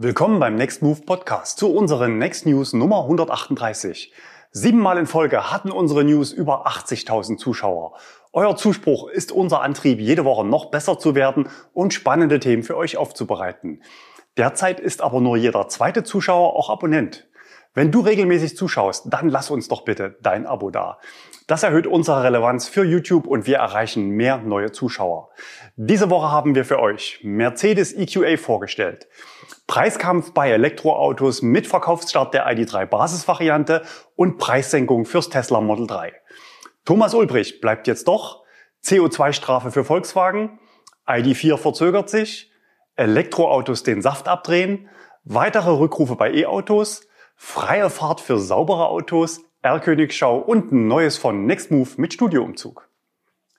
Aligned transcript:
Willkommen 0.00 0.38
beim 0.38 0.54
Next 0.54 0.80
Move 0.80 1.00
Podcast 1.04 1.58
zu 1.58 1.74
unseren 1.74 2.18
Next 2.18 2.46
News 2.46 2.72
Nummer 2.72 3.02
138. 3.02 4.12
Siebenmal 4.52 4.96
in 4.96 5.06
Folge 5.06 5.50
hatten 5.50 5.72
unsere 5.72 6.04
News 6.04 6.32
über 6.32 6.68
80.000 6.68 7.36
Zuschauer. 7.36 7.96
Euer 8.32 8.54
Zuspruch 8.54 9.08
ist 9.08 9.32
unser 9.32 9.60
Antrieb, 9.60 9.98
jede 9.98 10.24
Woche 10.24 10.46
noch 10.46 10.66
besser 10.66 11.00
zu 11.00 11.16
werden 11.16 11.48
und 11.72 11.94
spannende 11.94 12.38
Themen 12.38 12.62
für 12.62 12.76
euch 12.76 12.96
aufzubereiten. 12.96 13.82
Derzeit 14.36 14.78
ist 14.78 15.02
aber 15.02 15.20
nur 15.20 15.36
jeder 15.36 15.66
zweite 15.66 16.04
Zuschauer 16.04 16.54
auch 16.54 16.70
Abonnent. 16.70 17.28
Wenn 17.74 17.90
du 17.90 17.98
regelmäßig 17.98 18.56
zuschaust, 18.56 19.06
dann 19.12 19.28
lass 19.28 19.50
uns 19.50 19.66
doch 19.66 19.82
bitte 19.84 20.16
dein 20.22 20.46
Abo 20.46 20.70
da. 20.70 21.00
Das 21.48 21.64
erhöht 21.64 21.88
unsere 21.88 22.22
Relevanz 22.22 22.68
für 22.68 22.84
YouTube 22.84 23.26
und 23.26 23.48
wir 23.48 23.56
erreichen 23.56 24.10
mehr 24.10 24.38
neue 24.38 24.70
Zuschauer. 24.70 25.30
Diese 25.74 26.08
Woche 26.08 26.30
haben 26.30 26.54
wir 26.54 26.64
für 26.64 26.78
euch 26.78 27.18
Mercedes 27.24 27.92
EQA 27.92 28.36
vorgestellt. 28.36 29.08
Preiskampf 29.68 30.32
bei 30.32 30.50
Elektroautos 30.50 31.42
mit 31.42 31.66
Verkaufsstart 31.66 32.32
der 32.32 32.48
ID3 32.48 32.86
Basisvariante 32.86 33.82
und 34.16 34.38
Preissenkung 34.38 35.04
fürs 35.04 35.28
Tesla 35.28 35.60
Model 35.60 35.86
3. 35.86 36.14
Thomas 36.86 37.12
Ulbrich 37.12 37.60
bleibt 37.60 37.86
jetzt 37.86 38.08
doch. 38.08 38.44
CO2-Strafe 38.82 39.70
für 39.70 39.84
Volkswagen. 39.84 40.58
ID4 41.06 41.58
verzögert 41.58 42.08
sich. 42.08 42.50
Elektroautos 42.96 43.82
den 43.82 44.00
Saft 44.00 44.26
abdrehen. 44.26 44.88
Weitere 45.24 45.70
Rückrufe 45.70 46.16
bei 46.16 46.32
E-Autos. 46.32 47.06
Freie 47.36 47.90
Fahrt 47.90 48.22
für 48.22 48.38
saubere 48.38 48.86
Autos. 48.86 49.42
R-Königschau 49.60 50.38
und 50.38 50.72
ein 50.72 50.88
neues 50.88 51.18
von 51.18 51.44
Nextmove 51.44 51.98
mit 51.98 52.14
Studioumzug. 52.14 52.88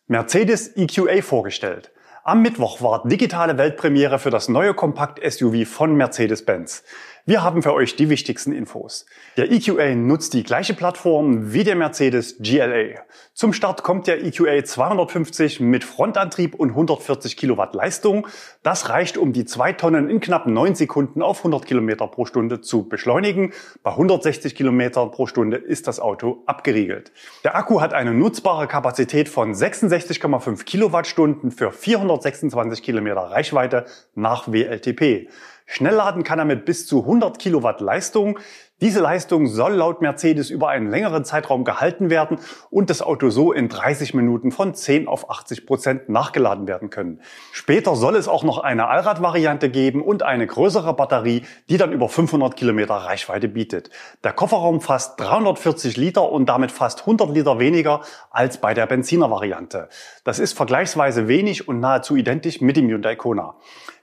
Mercedes 0.08 0.76
EQA 0.76 1.22
vorgestellt. 1.22 1.92
Am 2.24 2.42
Mittwoch 2.42 2.82
war 2.82 3.08
digitale 3.08 3.58
Weltpremiere 3.58 4.20
für 4.20 4.30
das 4.30 4.50
neue 4.50 4.74
Kompakt-SUV 4.74 5.66
von 5.66 5.96
Mercedes-Benz. 5.96 6.84
Wir 7.30 7.44
haben 7.44 7.62
für 7.62 7.76
euch 7.76 7.96
die 7.96 8.10
wichtigsten 8.10 8.52
Infos. 8.52 9.06
Der 9.38 9.52
EQA 9.52 9.94
nutzt 9.94 10.34
die 10.34 10.42
gleiche 10.42 10.74
Plattform 10.74 11.54
wie 11.54 11.64
der 11.64 11.76
Mercedes 11.76 12.38
GLA. 12.40 13.02
Zum 13.36 13.54
Start 13.54 13.84
kommt 13.84 14.08
der 14.08 14.26
EQA 14.26 14.66
250 14.66 15.60
mit 15.60 15.84
Frontantrieb 15.84 16.56
und 16.56 16.72
140 16.72 17.38
Kilowatt 17.38 17.76
Leistung. 17.76 18.26
Das 18.64 18.90
reicht, 18.90 19.16
um 19.16 19.32
die 19.32 19.46
zwei 19.46 19.74
Tonnen 19.74 20.10
in 20.10 20.22
knapp 20.22 20.48
neun 20.48 20.74
Sekunden 20.74 21.22
auf 21.22 21.38
100 21.42 21.68
Kilometer 21.68 22.08
pro 22.08 22.26
Stunde 22.26 22.62
zu 22.62 22.90
beschleunigen. 22.90 23.54
Bei 23.84 23.92
160 23.92 24.56
Kilometer 24.56 25.06
pro 25.06 25.28
Stunde 25.28 25.58
ist 25.58 25.88
das 25.88 26.00
Auto 26.00 26.42
abgeriegelt. 26.48 27.12
Der 27.44 27.56
Akku 27.56 27.80
hat 27.80 27.94
eine 27.94 28.16
nutzbare 28.16 28.66
Kapazität 28.66 29.30
von 29.30 29.54
66,5 29.54 30.64
Kilowattstunden 30.64 31.52
für 31.52 31.72
426 31.72 32.82
Kilometer 32.82 33.22
Reichweite 33.22 33.86
nach 34.16 34.52
WLTP. 34.52 35.30
Schnellladen 35.72 36.24
kann 36.24 36.40
er 36.40 36.46
mit 36.46 36.66
bis 36.66 36.88
zu 36.88 37.02
100 37.02 37.38
Kilowatt 37.38 37.80
Leistung. 37.80 38.40
Diese 38.82 39.02
Leistung 39.02 39.48
soll 39.48 39.74
laut 39.74 40.02
Mercedes 40.02 40.50
über 40.50 40.70
einen 40.70 40.90
längeren 40.90 41.26
Zeitraum 41.26 41.66
gehalten 41.66 42.10
werden 42.10 42.40
und 42.70 42.90
das 42.90 43.02
Auto 43.02 43.30
so 43.30 43.52
in 43.52 43.68
30 43.68 44.14
Minuten 44.14 44.52
von 44.52 44.74
10 44.74 45.10
auf 45.10 45.30
80 45.30 45.66
Prozent 45.66 46.08
nachgeladen 46.08 46.66
werden 46.66 46.90
können. 46.90 47.20
Später 47.52 47.98
soll 47.98 48.16
es 48.16 48.30
auch 48.30 48.46
noch 48.46 48.58
eine 48.58 48.88
Allradvariante 48.88 49.70
geben 49.70 50.02
und 50.02 50.24
eine 50.24 50.48
größere 50.48 50.94
Batterie, 50.94 51.44
die 51.68 51.76
dann 51.76 51.92
über 51.92 52.08
500 52.08 52.56
Kilometer 52.56 52.94
Reichweite 52.94 53.50
bietet. 53.50 53.90
Der 54.24 54.32
Kofferraum 54.32 54.80
fasst 54.80 55.20
340 55.20 55.98
Liter 55.98 56.32
und 56.32 56.48
damit 56.48 56.72
fast 56.72 57.02
100 57.02 57.32
Liter 57.32 57.60
weniger 57.60 58.00
als 58.32 58.60
bei 58.60 58.74
der 58.74 58.86
Benziner-Variante. 58.86 59.90
Das 60.24 60.40
ist 60.40 60.54
vergleichsweise 60.54 61.28
wenig 61.28 61.68
und 61.68 61.82
nahezu 61.82 62.16
identisch 62.16 62.62
mit 62.62 62.78
dem 62.78 62.88
Hyundai 62.88 63.18
Kona. 63.18 63.56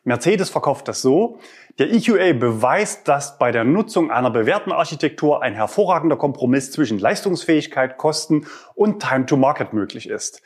Mercedes 0.07 0.51
verkauft 0.51 0.87
das 0.87 1.03
so. 1.03 1.41
Der 1.79 1.93
EQA 1.93 2.33
beweist, 2.33 3.07
dass 3.07 3.37
bei 3.37 3.53
der 3.53 3.65
Nutzung 3.65 4.11
einer 4.11 4.31
bewährten 4.31 4.73
Architektur 4.73 5.43
ein 5.43 5.53
hervorragender 5.53 6.17
Kompromiss 6.17 6.73
zwischen 6.73 6.99
Leistungsfähigkeit, 6.99 7.99
Kosten 7.99 8.47
und 8.75 9.03
Time 9.03 9.27
to 9.27 9.37
Market 9.37 9.75
möglich 9.75 10.09
ist. 10.09 10.41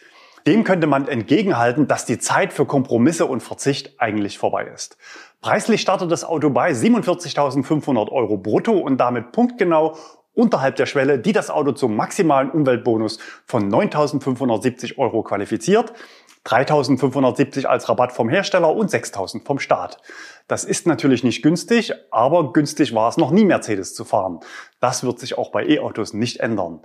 Dem 0.48 0.64
könnte 0.64 0.88
man 0.88 1.06
entgegenhalten, 1.06 1.86
dass 1.86 2.04
die 2.04 2.18
Zeit 2.18 2.52
für 2.52 2.66
Kompromisse 2.66 3.26
und 3.26 3.44
Verzicht 3.44 3.94
eigentlich 3.98 4.38
vorbei 4.38 4.64
ist. 4.74 4.96
Preislich 5.40 5.82
startet 5.82 6.10
das 6.10 6.24
Auto 6.24 6.50
bei 6.50 6.72
47.500 6.72 8.10
Euro 8.10 8.36
brutto 8.36 8.72
und 8.72 8.96
damit 8.96 9.30
punktgenau 9.30 9.96
unterhalb 10.34 10.74
der 10.76 10.86
Schwelle, 10.86 11.20
die 11.20 11.32
das 11.32 11.48
Auto 11.48 11.70
zum 11.72 11.94
maximalen 11.94 12.50
Umweltbonus 12.50 13.20
von 13.44 13.70
9.570 13.70 14.98
Euro 14.98 15.22
qualifiziert. 15.22 15.92
3.570 16.46 17.66
als 17.66 17.88
Rabatt 17.88 18.12
vom 18.12 18.28
Hersteller 18.28 18.74
und 18.74 18.90
6.000 18.90 19.44
vom 19.44 19.58
Staat. 19.58 19.98
Das 20.48 20.64
ist 20.64 20.86
natürlich 20.86 21.22
nicht 21.22 21.42
günstig, 21.42 21.92
aber 22.10 22.52
günstig 22.52 22.94
war 22.94 23.08
es 23.08 23.16
noch 23.16 23.30
nie 23.30 23.44
Mercedes 23.44 23.94
zu 23.94 24.04
fahren. 24.04 24.40
Das 24.80 25.04
wird 25.04 25.18
sich 25.18 25.38
auch 25.38 25.50
bei 25.50 25.66
E-Autos 25.66 26.12
nicht 26.12 26.40
ändern. 26.40 26.80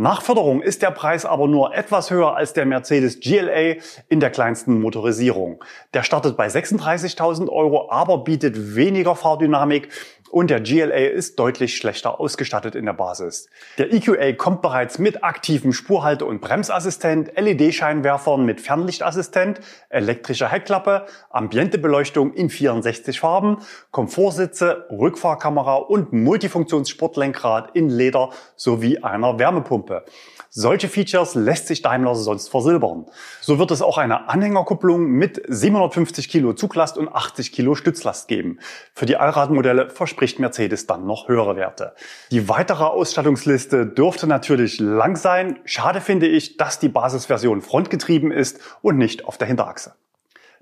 Nach 0.00 0.22
Förderung 0.22 0.62
ist 0.62 0.82
der 0.82 0.92
Preis 0.92 1.24
aber 1.24 1.48
nur 1.48 1.74
etwas 1.74 2.12
höher 2.12 2.36
als 2.36 2.52
der 2.52 2.66
Mercedes 2.66 3.18
GLA 3.18 3.76
in 4.08 4.20
der 4.20 4.30
kleinsten 4.30 4.80
Motorisierung. 4.80 5.64
Der 5.92 6.04
startet 6.04 6.36
bei 6.36 6.46
36.000 6.46 7.48
Euro, 7.48 7.90
aber 7.90 8.18
bietet 8.18 8.76
weniger 8.76 9.16
Fahrdynamik 9.16 9.88
und 10.30 10.50
der 10.50 10.60
GLA 10.60 11.08
ist 11.08 11.38
deutlich 11.38 11.76
schlechter 11.76 12.20
ausgestattet 12.20 12.74
in 12.74 12.86
der 12.86 12.92
Basis. 12.92 13.48
Der 13.78 13.92
EQA 13.92 14.32
kommt 14.32 14.62
bereits 14.62 14.98
mit 14.98 15.24
aktivem 15.24 15.72
Spurhalte- 15.72 16.24
und 16.24 16.40
Bremsassistent, 16.40 17.32
LED-Scheinwerfern 17.36 18.44
mit 18.44 18.60
Fernlichtassistent, 18.60 19.60
elektrischer 19.88 20.48
Heckklappe, 20.48 21.06
Ambientebeleuchtung 21.30 22.32
in 22.32 22.50
64 22.50 23.20
Farben, 23.20 23.58
Komfortsitze, 23.90 24.86
Rückfahrkamera 24.90 25.76
und 25.76 26.12
Multifunktionssportlenkrad 26.12 27.74
in 27.74 27.88
Leder 27.88 28.30
sowie 28.56 28.98
einer 28.98 29.38
Wärmepumpe. 29.38 30.04
Solche 30.50 30.88
Features 30.88 31.34
lässt 31.34 31.66
sich 31.66 31.82
Daimler 31.82 32.14
sonst 32.14 32.48
versilbern. 32.48 33.04
So 33.42 33.58
wird 33.58 33.70
es 33.70 33.82
auch 33.82 33.98
eine 33.98 34.28
Anhängerkupplung 34.30 35.04
mit 35.06 35.42
750 35.46 36.28
Kilo 36.30 36.54
Zuglast 36.54 36.96
und 36.96 37.08
80 37.08 37.52
Kilo 37.52 37.74
Stützlast 37.74 38.28
geben. 38.28 38.58
Für 38.94 39.04
die 39.04 39.18
Allradmodelle 39.18 39.90
verspricht 39.90 40.38
Mercedes 40.38 40.86
dann 40.86 41.06
noch 41.06 41.28
höhere 41.28 41.56
Werte. 41.56 41.94
Die 42.30 42.48
weitere 42.48 42.84
Ausstattungsliste 42.84 43.86
dürfte 43.86 44.26
natürlich 44.26 44.80
lang 44.80 45.16
sein. 45.16 45.58
Schade 45.64 46.00
finde 46.00 46.26
ich, 46.26 46.56
dass 46.56 46.78
die 46.78 46.88
Basisversion 46.88 47.60
frontgetrieben 47.60 48.30
ist 48.30 48.58
und 48.80 48.96
nicht 48.96 49.26
auf 49.26 49.36
der 49.36 49.48
Hinterachse. 49.48 49.94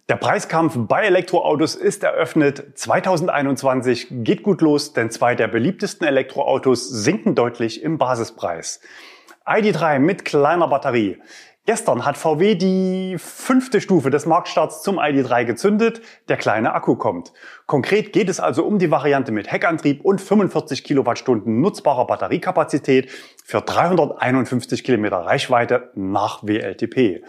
Der 0.09 0.17
Preiskampf 0.17 0.75
bei 0.77 1.03
Elektroautos 1.03 1.75
ist 1.75 2.05
eröffnet. 2.05 2.79
2021 2.79 4.09
geht 4.11 4.45
gut 4.45 4.61
los, 4.61 4.93
denn 4.93 5.11
zwei 5.11 5.35
der 5.35 5.49
beliebtesten 5.49 6.07
Elektroautos 6.07 6.89
sinken 6.89 7.35
deutlich 7.35 7.83
im 7.83 7.99
Basispreis. 7.99 8.81
ID3 9.47 10.01
mit 10.01 10.25
kleiner 10.25 10.67
Batterie. 10.67 11.19
Gestern 11.67 12.05
hat 12.05 12.17
VW 12.17 12.57
die 12.57 13.17
fünfte 13.19 13.81
Stufe 13.81 14.11
des 14.11 14.27
Marktstarts 14.27 14.83
zum 14.83 14.99
ID3 14.99 15.45
gezündet. 15.45 16.01
Der 16.29 16.37
kleine 16.37 16.75
Akku 16.75 16.97
kommt. 16.97 17.33
Konkret 17.67 18.13
geht 18.13 18.29
es 18.29 18.41
also 18.41 18.65
um 18.65 18.79
die 18.79 18.91
Variante 18.91 19.31
mit 19.31 19.51
Heckantrieb 19.51 20.05
und 20.05 20.21
45 20.21 20.83
Kilowattstunden 20.85 21.61
nutzbarer 21.61 22.07
Batteriekapazität 22.07 23.11
für 23.45 23.61
351 23.61 24.83
Kilometer 24.83 25.19
Reichweite 25.19 25.91
nach 25.95 26.43
WLTP. 26.43 27.25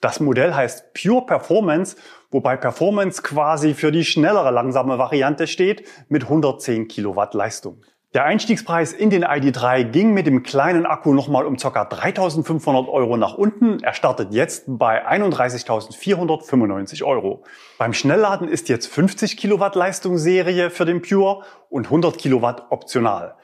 Das 0.00 0.18
Modell 0.18 0.54
heißt 0.54 0.94
Pure 0.94 1.26
Performance, 1.26 1.96
wobei 2.30 2.56
Performance 2.56 3.22
quasi 3.22 3.74
für 3.74 3.92
die 3.92 4.04
schnellere 4.06 4.50
langsame 4.50 4.98
Variante 4.98 5.46
steht 5.46 5.86
mit 6.08 6.22
110 6.24 6.88
Kilowatt 6.88 7.34
Leistung. 7.34 7.82
Der 8.12 8.24
Einstiegspreis 8.24 8.92
in 8.92 9.08
den 9.08 9.24
ID3 9.24 9.84
ging 9.84 10.12
mit 10.12 10.26
dem 10.26 10.42
kleinen 10.42 10.84
Akku 10.84 11.14
nochmal 11.14 11.46
um 11.46 11.56
ca. 11.56 11.68
3.500 11.68 12.88
Euro 12.88 13.16
nach 13.16 13.34
unten. 13.34 13.80
Er 13.84 13.94
startet 13.94 14.32
jetzt 14.32 14.64
bei 14.66 15.06
31.495 15.08 17.04
Euro. 17.04 17.44
Beim 17.78 17.92
Schnellladen 17.92 18.48
ist 18.48 18.68
jetzt 18.68 18.88
50 18.88 19.36
Kilowatt 19.36 19.76
Leistung 19.76 20.18
Serie 20.18 20.70
für 20.70 20.86
den 20.86 21.02
Pure 21.02 21.44
und 21.68 21.84
100 21.84 22.18
Kilowatt 22.18 22.64
optional. 22.70 23.36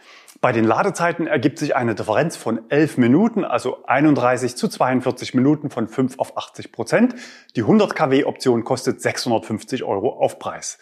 Bei 0.46 0.52
den 0.52 0.64
Ladezeiten 0.64 1.26
ergibt 1.26 1.58
sich 1.58 1.74
eine 1.74 1.96
Differenz 1.96 2.36
von 2.36 2.70
11 2.70 2.98
Minuten, 2.98 3.44
also 3.44 3.78
31 3.84 4.54
zu 4.54 4.68
42 4.68 5.34
Minuten 5.34 5.70
von 5.70 5.88
5 5.88 6.20
auf 6.20 6.36
80 6.36 6.70
Prozent. 6.70 7.16
Die 7.56 7.62
100 7.62 7.96
kW 7.96 8.26
Option 8.26 8.62
kostet 8.62 9.02
650 9.02 9.82
Euro 9.82 10.10
Aufpreis. 10.10 10.78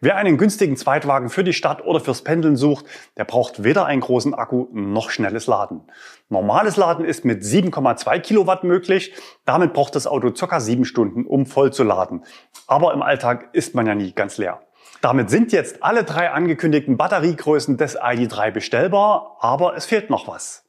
Wer 0.00 0.14
einen 0.14 0.38
günstigen 0.38 0.76
Zweitwagen 0.76 1.30
für 1.30 1.42
die 1.42 1.52
Stadt 1.52 1.84
oder 1.84 1.98
fürs 1.98 2.22
Pendeln 2.22 2.54
sucht, 2.54 2.84
der 3.16 3.24
braucht 3.24 3.64
weder 3.64 3.86
einen 3.86 4.02
großen 4.02 4.34
Akku 4.34 4.68
noch 4.70 5.10
schnelles 5.10 5.48
Laden. 5.48 5.80
Normales 6.28 6.76
Laden 6.76 7.04
ist 7.04 7.24
mit 7.24 7.42
7,2 7.42 8.20
Kilowatt 8.20 8.62
möglich. 8.62 9.14
Damit 9.44 9.72
braucht 9.72 9.96
das 9.96 10.06
Auto 10.06 10.30
ca. 10.30 10.60
7 10.60 10.84
Stunden, 10.84 11.26
um 11.26 11.44
voll 11.44 11.72
zu 11.72 11.82
laden. 11.82 12.22
Aber 12.68 12.94
im 12.94 13.02
Alltag 13.02 13.48
ist 13.52 13.74
man 13.74 13.84
ja 13.84 13.96
nie 13.96 14.12
ganz 14.12 14.38
leer. 14.38 14.60
Damit 15.00 15.30
sind 15.30 15.52
jetzt 15.52 15.82
alle 15.82 16.02
drei 16.02 16.30
angekündigten 16.30 16.96
Batteriegrößen 16.96 17.76
des 17.76 17.96
ID3 17.98 18.50
bestellbar, 18.50 19.36
aber 19.40 19.76
es 19.76 19.86
fehlt 19.86 20.10
noch 20.10 20.26
was. 20.26 20.64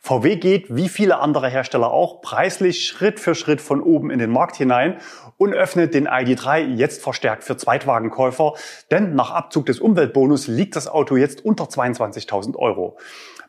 VW 0.00 0.36
geht, 0.36 0.74
wie 0.74 0.90
viele 0.90 1.18
andere 1.18 1.48
Hersteller 1.48 1.90
auch, 1.90 2.20
preislich 2.20 2.86
Schritt 2.86 3.20
für 3.20 3.34
Schritt 3.34 3.62
von 3.62 3.82
oben 3.82 4.10
in 4.10 4.18
den 4.18 4.30
Markt 4.30 4.56
hinein 4.56 4.98
und 5.38 5.54
öffnet 5.54 5.94
den 5.94 6.06
ID3 6.06 6.74
jetzt 6.74 7.02
verstärkt 7.02 7.42
für 7.42 7.56
Zweitwagenkäufer, 7.56 8.52
denn 8.90 9.14
nach 9.14 9.30
Abzug 9.30 9.64
des 9.66 9.80
Umweltbonus 9.80 10.46
liegt 10.46 10.76
das 10.76 10.88
Auto 10.88 11.16
jetzt 11.16 11.42
unter 11.42 11.64
22.000 11.64 12.56
Euro. 12.56 12.98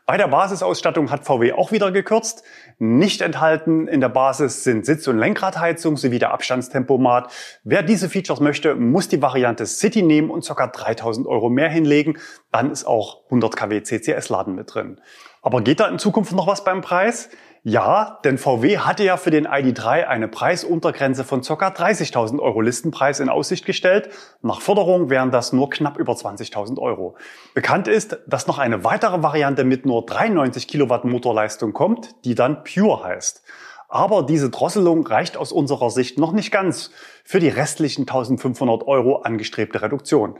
Bei 0.06 0.16
der 0.16 0.28
Basisausstattung 0.28 1.10
hat 1.10 1.24
VW 1.24 1.54
auch 1.54 1.72
wieder 1.72 1.90
gekürzt. 1.90 2.44
Nicht 2.78 3.22
enthalten 3.22 3.88
in 3.88 4.00
der 4.00 4.08
Basis 4.08 4.62
sind 4.62 4.86
Sitz- 4.86 5.08
und 5.08 5.18
Lenkradheizung 5.18 5.96
sowie 5.96 6.20
der 6.20 6.30
Abstandstempomat. 6.30 7.32
Wer 7.64 7.82
diese 7.82 8.08
Features 8.08 8.38
möchte, 8.38 8.76
muss 8.76 9.08
die 9.08 9.20
Variante 9.20 9.66
City 9.66 10.02
nehmen 10.02 10.30
und 10.30 10.46
ca. 10.46 10.68
3000 10.68 11.26
Euro 11.26 11.48
mehr 11.48 11.68
hinlegen. 11.68 12.18
Dann 12.52 12.70
ist 12.70 12.84
auch 12.84 13.24
100 13.24 13.56
kW 13.56 13.82
CCS-Laden 13.82 14.54
mit 14.54 14.72
drin. 14.72 15.00
Aber 15.42 15.60
geht 15.60 15.80
da 15.80 15.88
in 15.88 15.98
Zukunft 15.98 16.30
noch 16.30 16.46
was 16.46 16.62
beim 16.62 16.82
Preis? 16.82 17.28
Ja, 17.68 18.20
denn 18.22 18.38
VW 18.38 18.78
hatte 18.78 19.02
ja 19.02 19.16
für 19.16 19.32
den 19.32 19.48
ID3 19.48 20.04
eine 20.04 20.28
Preisuntergrenze 20.28 21.24
von 21.24 21.40
ca. 21.40 21.66
30.000 21.66 22.38
Euro 22.38 22.60
Listenpreis 22.60 23.18
in 23.18 23.28
Aussicht 23.28 23.66
gestellt. 23.66 24.08
Nach 24.40 24.60
Förderung 24.60 25.10
wären 25.10 25.32
das 25.32 25.52
nur 25.52 25.68
knapp 25.68 25.98
über 25.98 26.12
20.000 26.12 26.78
Euro. 26.78 27.16
Bekannt 27.54 27.88
ist, 27.88 28.18
dass 28.28 28.46
noch 28.46 28.58
eine 28.58 28.84
weitere 28.84 29.20
Variante 29.24 29.64
mit 29.64 29.84
nur 29.84 30.06
93 30.06 30.68
Kilowatt 30.68 31.04
Motorleistung 31.04 31.72
kommt, 31.72 32.14
die 32.24 32.36
dann 32.36 32.62
Pure 32.62 33.02
heißt. 33.02 33.42
Aber 33.88 34.22
diese 34.22 34.48
Drosselung 34.48 35.04
reicht 35.04 35.36
aus 35.36 35.50
unserer 35.50 35.90
Sicht 35.90 36.20
noch 36.20 36.30
nicht 36.30 36.52
ganz 36.52 36.92
für 37.24 37.40
die 37.40 37.48
restlichen 37.48 38.02
1500 38.02 38.86
Euro 38.86 39.22
angestrebte 39.22 39.82
Reduktion. 39.82 40.38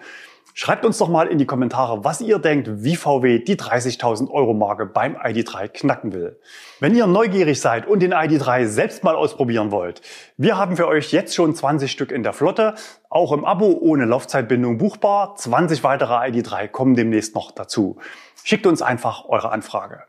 Schreibt 0.55 0.87
uns 0.87 0.97
doch 0.99 1.09
mal 1.09 1.27
in 1.27 1.39
die 1.39 1.45
Kommentare, 1.45 2.03
was 2.05 2.21
ihr 2.21 2.39
denkt, 2.39 2.83
wie 2.83 2.97
VW 2.97 3.41
die 3.41 3.57
30.000 3.57 4.31
Euro 4.31 4.55
Marke 4.55 4.87
beim 4.87 5.17
ID3 5.17 5.69
knacken 5.69 6.13
will. 6.13 6.41
Wenn 6.81 6.95
ihr 6.95 7.07
neugierig 7.07 7.61
seid 7.61 7.87
und 7.87 8.01
den 8.01 8.15
ID3 8.15 8.67
selbst 8.67 9.05
mal 9.05 9.17
ausprobieren 9.17 9.71
wollt, 9.71 10.01
wir 10.37 10.57
haben 10.57 10.77
für 10.77 10.89
euch 10.89 11.13
jetzt 11.13 11.35
schon 11.35 11.55
20 11.55 11.91
Stück 11.91 12.11
in 12.11 12.23
der 12.23 12.33
Flotte, 12.33 12.75
auch 13.11 13.33
im 13.33 13.45
Abo 13.45 13.67
ohne 13.67 14.07
Laufzeitbindung 14.07 14.79
buchbar. 14.79 15.37
20 15.37 15.85
weitere 15.85 16.15
ID3 16.15 16.69
kommen 16.69 16.95
demnächst 16.95 17.35
noch 17.35 17.51
dazu. 17.51 17.99
Schickt 18.43 18.67
uns 18.67 18.81
einfach 18.81 19.27
eure 19.27 19.53
Anfrage. 19.53 20.05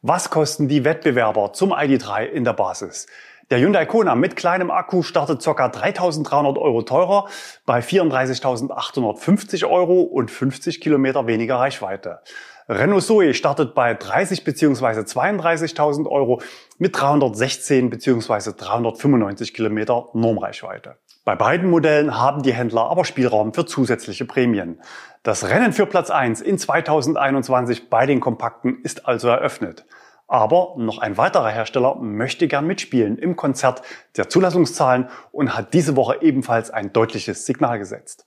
Was 0.00 0.30
kosten 0.30 0.68
die 0.68 0.84
Wettbewerber 0.84 1.52
zum 1.52 1.72
ID3 1.72 2.24
in 2.24 2.44
der 2.44 2.54
Basis? 2.54 3.06
Der 3.52 3.60
Hyundai 3.60 3.84
Kona 3.84 4.14
mit 4.14 4.34
kleinem 4.34 4.70
Akku 4.70 5.02
startet 5.02 5.44
ca. 5.44 5.66
3.300 5.66 6.58
Euro 6.58 6.80
teurer 6.80 7.28
bei 7.66 7.80
34.850 7.80 9.68
Euro 9.68 10.00
und 10.00 10.30
50 10.30 10.80
Kilometer 10.80 11.26
weniger 11.26 11.56
Reichweite. 11.56 12.20
Renault 12.66 13.02
Zoe 13.02 13.34
startet 13.34 13.74
bei 13.74 13.92
30 13.92 14.44
bzw. 14.44 15.00
32.000 15.00 16.08
Euro 16.08 16.40
mit 16.78 16.98
316 16.98 17.90
bzw. 17.90 18.54
395 18.56 19.52
Kilometer 19.52 20.08
Normreichweite. 20.14 20.96
Bei 21.26 21.36
beiden 21.36 21.68
Modellen 21.68 22.18
haben 22.18 22.42
die 22.42 22.54
Händler 22.54 22.90
aber 22.90 23.04
Spielraum 23.04 23.52
für 23.52 23.66
zusätzliche 23.66 24.24
Prämien. 24.24 24.80
Das 25.24 25.46
Rennen 25.50 25.74
für 25.74 25.84
Platz 25.84 26.08
1 26.08 26.40
in 26.40 26.56
2021 26.56 27.90
bei 27.90 28.06
den 28.06 28.20
Kompakten 28.20 28.80
ist 28.82 29.04
also 29.04 29.28
eröffnet. 29.28 29.84
Aber 30.32 30.72
noch 30.78 30.96
ein 30.96 31.18
weiterer 31.18 31.50
Hersteller 31.50 31.96
möchte 31.96 32.48
gern 32.48 32.66
mitspielen 32.66 33.18
im 33.18 33.36
Konzert 33.36 33.82
der 34.16 34.30
Zulassungszahlen 34.30 35.10
und 35.30 35.54
hat 35.54 35.74
diese 35.74 35.94
Woche 35.94 36.22
ebenfalls 36.22 36.70
ein 36.70 36.90
deutliches 36.90 37.44
Signal 37.44 37.78
gesetzt. 37.78 38.24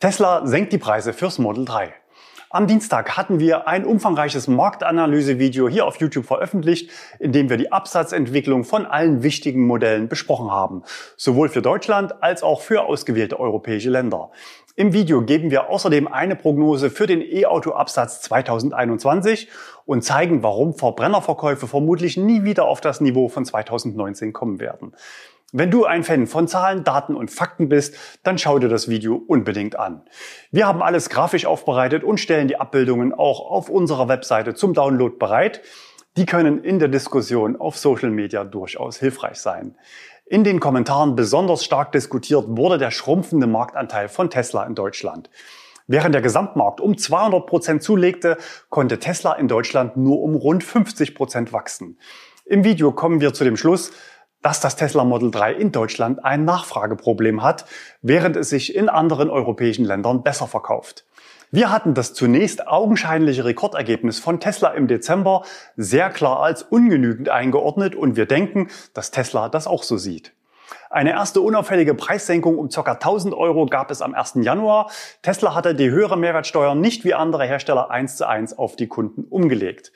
Tesla 0.00 0.44
senkt 0.44 0.72
die 0.72 0.78
Preise 0.78 1.12
fürs 1.12 1.38
Model 1.38 1.66
3. 1.66 1.94
Am 2.50 2.66
Dienstag 2.66 3.16
hatten 3.16 3.38
wir 3.38 3.68
ein 3.68 3.84
umfangreiches 3.84 4.48
Marktanalysevideo 4.48 5.68
hier 5.68 5.86
auf 5.86 6.00
YouTube 6.00 6.24
veröffentlicht, 6.24 6.90
in 7.20 7.30
dem 7.30 7.48
wir 7.48 7.58
die 7.58 7.70
Absatzentwicklung 7.70 8.64
von 8.64 8.84
allen 8.84 9.22
wichtigen 9.22 9.66
Modellen 9.66 10.08
besprochen 10.08 10.50
haben, 10.50 10.82
sowohl 11.16 11.48
für 11.48 11.62
Deutschland 11.62 12.22
als 12.24 12.42
auch 12.42 12.60
für 12.60 12.86
ausgewählte 12.86 13.38
europäische 13.38 13.90
Länder. 13.90 14.30
Im 14.76 14.92
Video 14.92 15.22
geben 15.22 15.52
wir 15.52 15.70
außerdem 15.70 16.08
eine 16.08 16.34
Prognose 16.34 16.90
für 16.90 17.06
den 17.06 17.22
E-Auto-Absatz 17.22 18.22
2021 18.22 19.48
und 19.84 20.02
zeigen, 20.02 20.42
warum 20.42 20.74
Verbrennerverkäufe 20.74 21.68
vermutlich 21.68 22.16
nie 22.16 22.42
wieder 22.42 22.64
auf 22.64 22.80
das 22.80 23.00
Niveau 23.00 23.28
von 23.28 23.44
2019 23.44 24.32
kommen 24.32 24.58
werden. 24.58 24.96
Wenn 25.52 25.70
du 25.70 25.84
ein 25.84 26.02
Fan 26.02 26.26
von 26.26 26.48
Zahlen, 26.48 26.82
Daten 26.82 27.14
und 27.14 27.30
Fakten 27.30 27.68
bist, 27.68 27.94
dann 28.24 28.36
schau 28.36 28.58
dir 28.58 28.68
das 28.68 28.88
Video 28.88 29.14
unbedingt 29.14 29.78
an. 29.78 30.02
Wir 30.50 30.66
haben 30.66 30.82
alles 30.82 31.08
grafisch 31.08 31.46
aufbereitet 31.46 32.02
und 32.02 32.18
stellen 32.18 32.48
die 32.48 32.58
Abbildungen 32.58 33.14
auch 33.14 33.48
auf 33.48 33.68
unserer 33.68 34.08
Webseite 34.08 34.54
zum 34.54 34.74
Download 34.74 35.14
bereit. 35.16 35.60
Die 36.16 36.26
können 36.26 36.64
in 36.64 36.80
der 36.80 36.88
Diskussion 36.88 37.54
auf 37.54 37.76
Social 37.76 38.10
Media 38.10 38.42
durchaus 38.42 38.98
hilfreich 38.98 39.36
sein. 39.36 39.76
In 40.26 40.42
den 40.42 40.58
Kommentaren 40.58 41.16
besonders 41.16 41.66
stark 41.66 41.92
diskutiert 41.92 42.46
wurde 42.48 42.78
der 42.78 42.90
schrumpfende 42.90 43.46
Marktanteil 43.46 44.08
von 44.08 44.30
Tesla 44.30 44.64
in 44.64 44.74
Deutschland. 44.74 45.28
Während 45.86 46.14
der 46.14 46.22
Gesamtmarkt 46.22 46.80
um 46.80 46.96
200 46.96 47.46
Prozent 47.46 47.82
zulegte, 47.82 48.38
konnte 48.70 48.98
Tesla 48.98 49.34
in 49.34 49.48
Deutschland 49.48 49.98
nur 49.98 50.22
um 50.22 50.34
rund 50.34 50.64
50 50.64 51.14
Prozent 51.14 51.52
wachsen. 51.52 51.98
Im 52.46 52.64
Video 52.64 52.90
kommen 52.92 53.20
wir 53.20 53.34
zu 53.34 53.44
dem 53.44 53.58
Schluss, 53.58 53.92
dass 54.40 54.60
das 54.60 54.76
Tesla 54.76 55.04
Model 55.04 55.30
3 55.30 55.52
in 55.52 55.72
Deutschland 55.72 56.24
ein 56.24 56.46
Nachfrageproblem 56.46 57.42
hat, 57.42 57.66
während 58.00 58.36
es 58.36 58.48
sich 58.48 58.74
in 58.74 58.88
anderen 58.88 59.28
europäischen 59.28 59.84
Ländern 59.84 60.22
besser 60.22 60.46
verkauft. 60.46 61.04
Wir 61.50 61.70
hatten 61.70 61.94
das 61.94 62.14
zunächst 62.14 62.66
augenscheinliche 62.66 63.44
Rekordergebnis 63.44 64.18
von 64.18 64.40
Tesla 64.40 64.70
im 64.70 64.88
Dezember 64.88 65.44
sehr 65.76 66.10
klar 66.10 66.40
als 66.40 66.62
ungenügend 66.62 67.28
eingeordnet 67.28 67.94
und 67.94 68.16
wir 68.16 68.26
denken, 68.26 68.68
dass 68.92 69.10
Tesla 69.10 69.48
das 69.48 69.66
auch 69.66 69.82
so 69.82 69.96
sieht. 69.96 70.32
Eine 70.90 71.10
erste 71.10 71.40
unauffällige 71.40 71.94
Preissenkung 71.94 72.58
um 72.58 72.68
ca. 72.68 72.92
1000 72.92 73.34
Euro 73.34 73.66
gab 73.66 73.90
es 73.90 74.00
am 74.00 74.14
1. 74.14 74.34
Januar. 74.42 74.90
Tesla 75.22 75.54
hatte 75.54 75.74
die 75.74 75.90
höhere 75.90 76.16
Mehrwertsteuer 76.16 76.74
nicht 76.74 77.04
wie 77.04 77.14
andere 77.14 77.44
Hersteller 77.46 77.90
eins 77.90 78.16
zu 78.16 78.28
eins 78.28 78.56
auf 78.56 78.76
die 78.76 78.86
Kunden 78.86 79.24
umgelegt. 79.24 79.92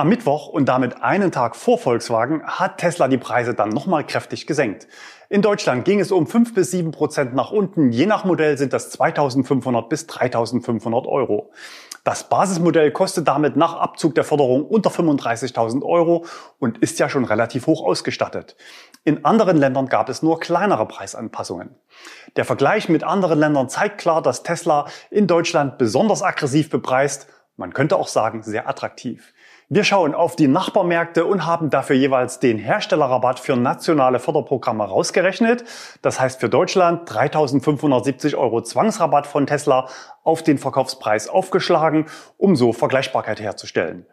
Am 0.00 0.08
Mittwoch 0.08 0.48
und 0.48 0.64
damit 0.64 1.02
einen 1.02 1.30
Tag 1.30 1.54
vor 1.54 1.76
Volkswagen 1.76 2.42
hat 2.42 2.78
Tesla 2.78 3.06
die 3.06 3.18
Preise 3.18 3.52
dann 3.52 3.68
nochmal 3.68 4.06
kräftig 4.06 4.46
gesenkt. 4.46 4.88
In 5.28 5.42
Deutschland 5.42 5.84
ging 5.84 6.00
es 6.00 6.10
um 6.10 6.26
5 6.26 6.54
bis 6.54 6.70
7 6.70 6.90
Prozent 6.90 7.34
nach 7.34 7.50
unten. 7.50 7.92
Je 7.92 8.06
nach 8.06 8.24
Modell 8.24 8.56
sind 8.56 8.72
das 8.72 8.88
2500 8.92 9.90
bis 9.90 10.06
3500 10.06 11.06
Euro. 11.06 11.52
Das 12.02 12.30
Basismodell 12.30 12.92
kostet 12.92 13.28
damit 13.28 13.56
nach 13.56 13.74
Abzug 13.74 14.14
der 14.14 14.24
Förderung 14.24 14.64
unter 14.64 14.88
35.000 14.88 15.82
Euro 15.82 16.24
und 16.58 16.78
ist 16.78 16.98
ja 16.98 17.10
schon 17.10 17.26
relativ 17.26 17.66
hoch 17.66 17.84
ausgestattet. 17.84 18.56
In 19.04 19.26
anderen 19.26 19.58
Ländern 19.58 19.84
gab 19.84 20.08
es 20.08 20.22
nur 20.22 20.40
kleinere 20.40 20.88
Preisanpassungen. 20.88 21.76
Der 22.36 22.46
Vergleich 22.46 22.88
mit 22.88 23.04
anderen 23.04 23.38
Ländern 23.38 23.68
zeigt 23.68 23.98
klar, 23.98 24.22
dass 24.22 24.44
Tesla 24.44 24.86
in 25.10 25.26
Deutschland 25.26 25.76
besonders 25.76 26.22
aggressiv 26.22 26.70
bepreist, 26.70 27.26
man 27.58 27.74
könnte 27.74 27.96
auch 27.96 28.08
sagen 28.08 28.42
sehr 28.42 28.66
attraktiv. 28.66 29.34
Wir 29.72 29.84
schauen 29.84 30.16
auf 30.16 30.34
die 30.34 30.48
Nachbarmärkte 30.48 31.24
und 31.24 31.46
haben 31.46 31.70
dafür 31.70 31.94
jeweils 31.94 32.40
den 32.40 32.58
Herstellerrabatt 32.58 33.38
für 33.38 33.54
nationale 33.54 34.18
Förderprogramme 34.18 34.82
rausgerechnet. 34.82 35.62
Das 36.02 36.18
heißt 36.18 36.40
für 36.40 36.48
Deutschland 36.48 37.08
3.570 37.08 38.36
Euro 38.36 38.62
Zwangsrabatt 38.62 39.28
von 39.28 39.46
Tesla 39.46 39.86
auf 40.24 40.42
den 40.42 40.58
Verkaufspreis 40.58 41.28
aufgeschlagen, 41.28 42.06
um 42.36 42.56
so 42.56 42.72
Vergleichbarkeit 42.72 43.40
herzustellen. 43.40 44.06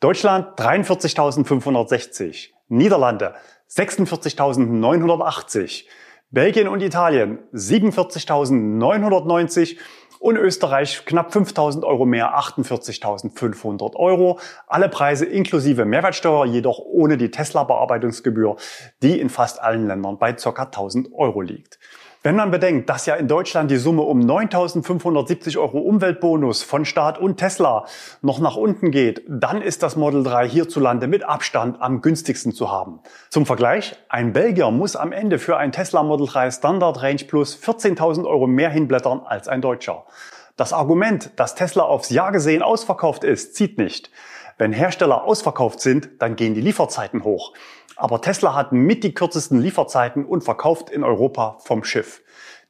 Deutschland 0.00 0.58
43.560, 0.58 2.48
Niederlande 2.66 3.36
46.980, 3.70 5.84
Belgien 6.32 6.66
und 6.66 6.82
Italien 6.82 7.38
47.990 7.54 9.76
und 10.20 10.36
Österreich 10.36 11.04
knapp 11.04 11.32
5.000 11.32 11.84
Euro 11.84 12.06
mehr, 12.06 12.38
48.500 12.38 13.94
Euro. 13.96 14.38
Alle 14.66 14.88
Preise 14.88 15.24
inklusive 15.24 15.84
Mehrwertsteuer, 15.84 16.46
jedoch 16.46 16.78
ohne 16.78 17.16
die 17.16 17.30
Tesla-Bearbeitungsgebühr, 17.30 18.56
die 19.02 19.20
in 19.20 19.30
fast 19.30 19.60
allen 19.60 19.86
Ländern 19.86 20.18
bei 20.18 20.32
ca. 20.32 20.50
1.000 20.50 21.12
Euro 21.12 21.40
liegt. 21.40 21.78
Wenn 22.26 22.34
man 22.34 22.50
bedenkt, 22.50 22.90
dass 22.90 23.06
ja 23.06 23.14
in 23.14 23.28
Deutschland 23.28 23.70
die 23.70 23.76
Summe 23.76 24.02
um 24.02 24.18
9.570 24.18 25.60
Euro 25.60 25.78
Umweltbonus 25.78 26.64
von 26.64 26.84
Staat 26.84 27.18
und 27.18 27.36
Tesla 27.36 27.84
noch 28.20 28.40
nach 28.40 28.56
unten 28.56 28.90
geht, 28.90 29.22
dann 29.28 29.62
ist 29.62 29.84
das 29.84 29.94
Model 29.94 30.24
3 30.24 30.48
hierzulande 30.48 31.06
mit 31.06 31.22
Abstand 31.22 31.80
am 31.80 32.00
günstigsten 32.00 32.50
zu 32.50 32.68
haben. 32.68 32.98
Zum 33.30 33.46
Vergleich, 33.46 33.94
ein 34.08 34.32
Belgier 34.32 34.72
muss 34.72 34.96
am 34.96 35.12
Ende 35.12 35.38
für 35.38 35.56
ein 35.56 35.70
Tesla 35.70 36.02
Model 36.02 36.26
3 36.26 36.50
Standard 36.50 37.00
Range 37.00 37.22
Plus 37.28 37.56
14.000 37.62 38.26
Euro 38.26 38.48
mehr 38.48 38.70
hinblättern 38.70 39.20
als 39.24 39.46
ein 39.46 39.60
Deutscher. 39.60 40.04
Das 40.56 40.72
Argument, 40.72 41.30
dass 41.36 41.54
Tesla 41.54 41.84
aufs 41.84 42.10
Jahr 42.10 42.32
gesehen 42.32 42.62
ausverkauft 42.62 43.22
ist, 43.22 43.54
zieht 43.54 43.78
nicht. 43.78 44.10
Wenn 44.58 44.72
Hersteller 44.72 45.24
ausverkauft 45.24 45.80
sind, 45.80 46.10
dann 46.18 46.34
gehen 46.34 46.54
die 46.54 46.62
Lieferzeiten 46.62 47.24
hoch. 47.24 47.52
Aber 47.96 48.22
Tesla 48.22 48.54
hat 48.54 48.72
mit 48.72 49.04
die 49.04 49.12
kürzesten 49.12 49.60
Lieferzeiten 49.60 50.24
und 50.24 50.44
verkauft 50.44 50.88
in 50.90 51.04
Europa 51.04 51.58
vom 51.60 51.84
Schiff. 51.84 52.22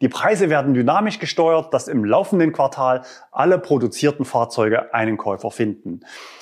Die 0.03 0.11
Preise 0.11 0.51
werden 0.51 0.75
dynamisch 0.75 1.19
gesteuert, 1.19 1.73
dass 1.73 1.89
im 1.89 2.05
laufenden 2.05 2.53
Quartal 2.53 3.01
alle 3.33 3.59
produzierten 3.59 4.27
Fahrzeuge 4.27 4.93
einen 4.93 5.17
Käufer 5.17 5.51
finden. 5.51 6.01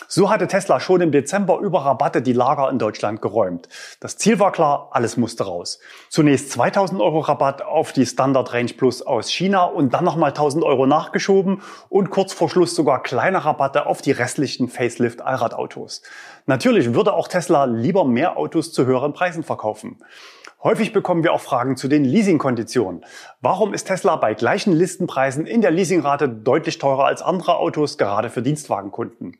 So 0.08 0.28
hatte 0.28 0.48
Tesla 0.48 0.80
schon 0.80 1.00
im 1.00 1.12
Dezember 1.12 1.60
über 1.60 1.84
Rabatte 1.84 2.20
die 2.20 2.32
Lager 2.32 2.68
in 2.68 2.80
Deutschland 2.80 3.22
geräumt. 3.22 3.68
Das 4.00 4.16
Ziel 4.16 4.40
war 4.40 4.50
klar, 4.50 4.88
alles 4.90 5.16
musste 5.16 5.44
raus. 5.44 5.78
Zunächst 6.08 6.50
2000 6.50 7.00
Euro 7.00 7.20
Rabatt 7.20 7.62
auf 7.62 7.92
die 7.92 8.06
Standard 8.06 8.52
Range 8.52 8.72
Plus 8.76 9.02
aus 9.02 9.30
China 9.30 9.64
und 9.66 9.94
dann 9.94 10.04
nochmal 10.04 10.30
1000 10.30 10.64
Euro 10.64 10.86
nachgeschoben 10.86 11.62
und 11.88 12.10
kurz 12.10 12.32
vor 12.32 12.50
Schluss 12.50 12.74
sogar 12.74 13.04
kleine 13.04 13.44
Rabatte 13.44 13.86
auf 13.86 14.02
die 14.02 14.12
restlichen 14.12 14.68
Facelift 14.68 15.22
Allradautos. 15.22 16.02
Natürlich 16.46 16.92
würde 16.92 17.12
auch 17.12 17.28
Tesla 17.28 17.66
lieber 17.66 18.04
mehr 18.04 18.36
Autos 18.36 18.72
zu 18.72 18.84
höheren 18.84 19.12
Preisen 19.12 19.44
verkaufen. 19.44 19.98
Häufig 20.64 20.94
bekommen 20.94 21.22
wir 21.22 21.34
auch 21.34 21.42
Fragen 21.42 21.76
zu 21.76 21.88
den 21.88 22.06
Leasingkonditionen. 22.06 23.04
Warum 23.42 23.74
ist 23.74 23.84
Tesla 23.84 24.16
bei 24.16 24.32
gleichen 24.32 24.72
Listenpreisen 24.72 25.44
in 25.44 25.60
der 25.60 25.70
Leasingrate 25.70 26.26
deutlich 26.26 26.78
teurer 26.78 27.04
als 27.04 27.20
andere 27.20 27.58
Autos, 27.58 27.98
gerade 27.98 28.30
für 28.30 28.40
Dienstwagenkunden? 28.40 29.36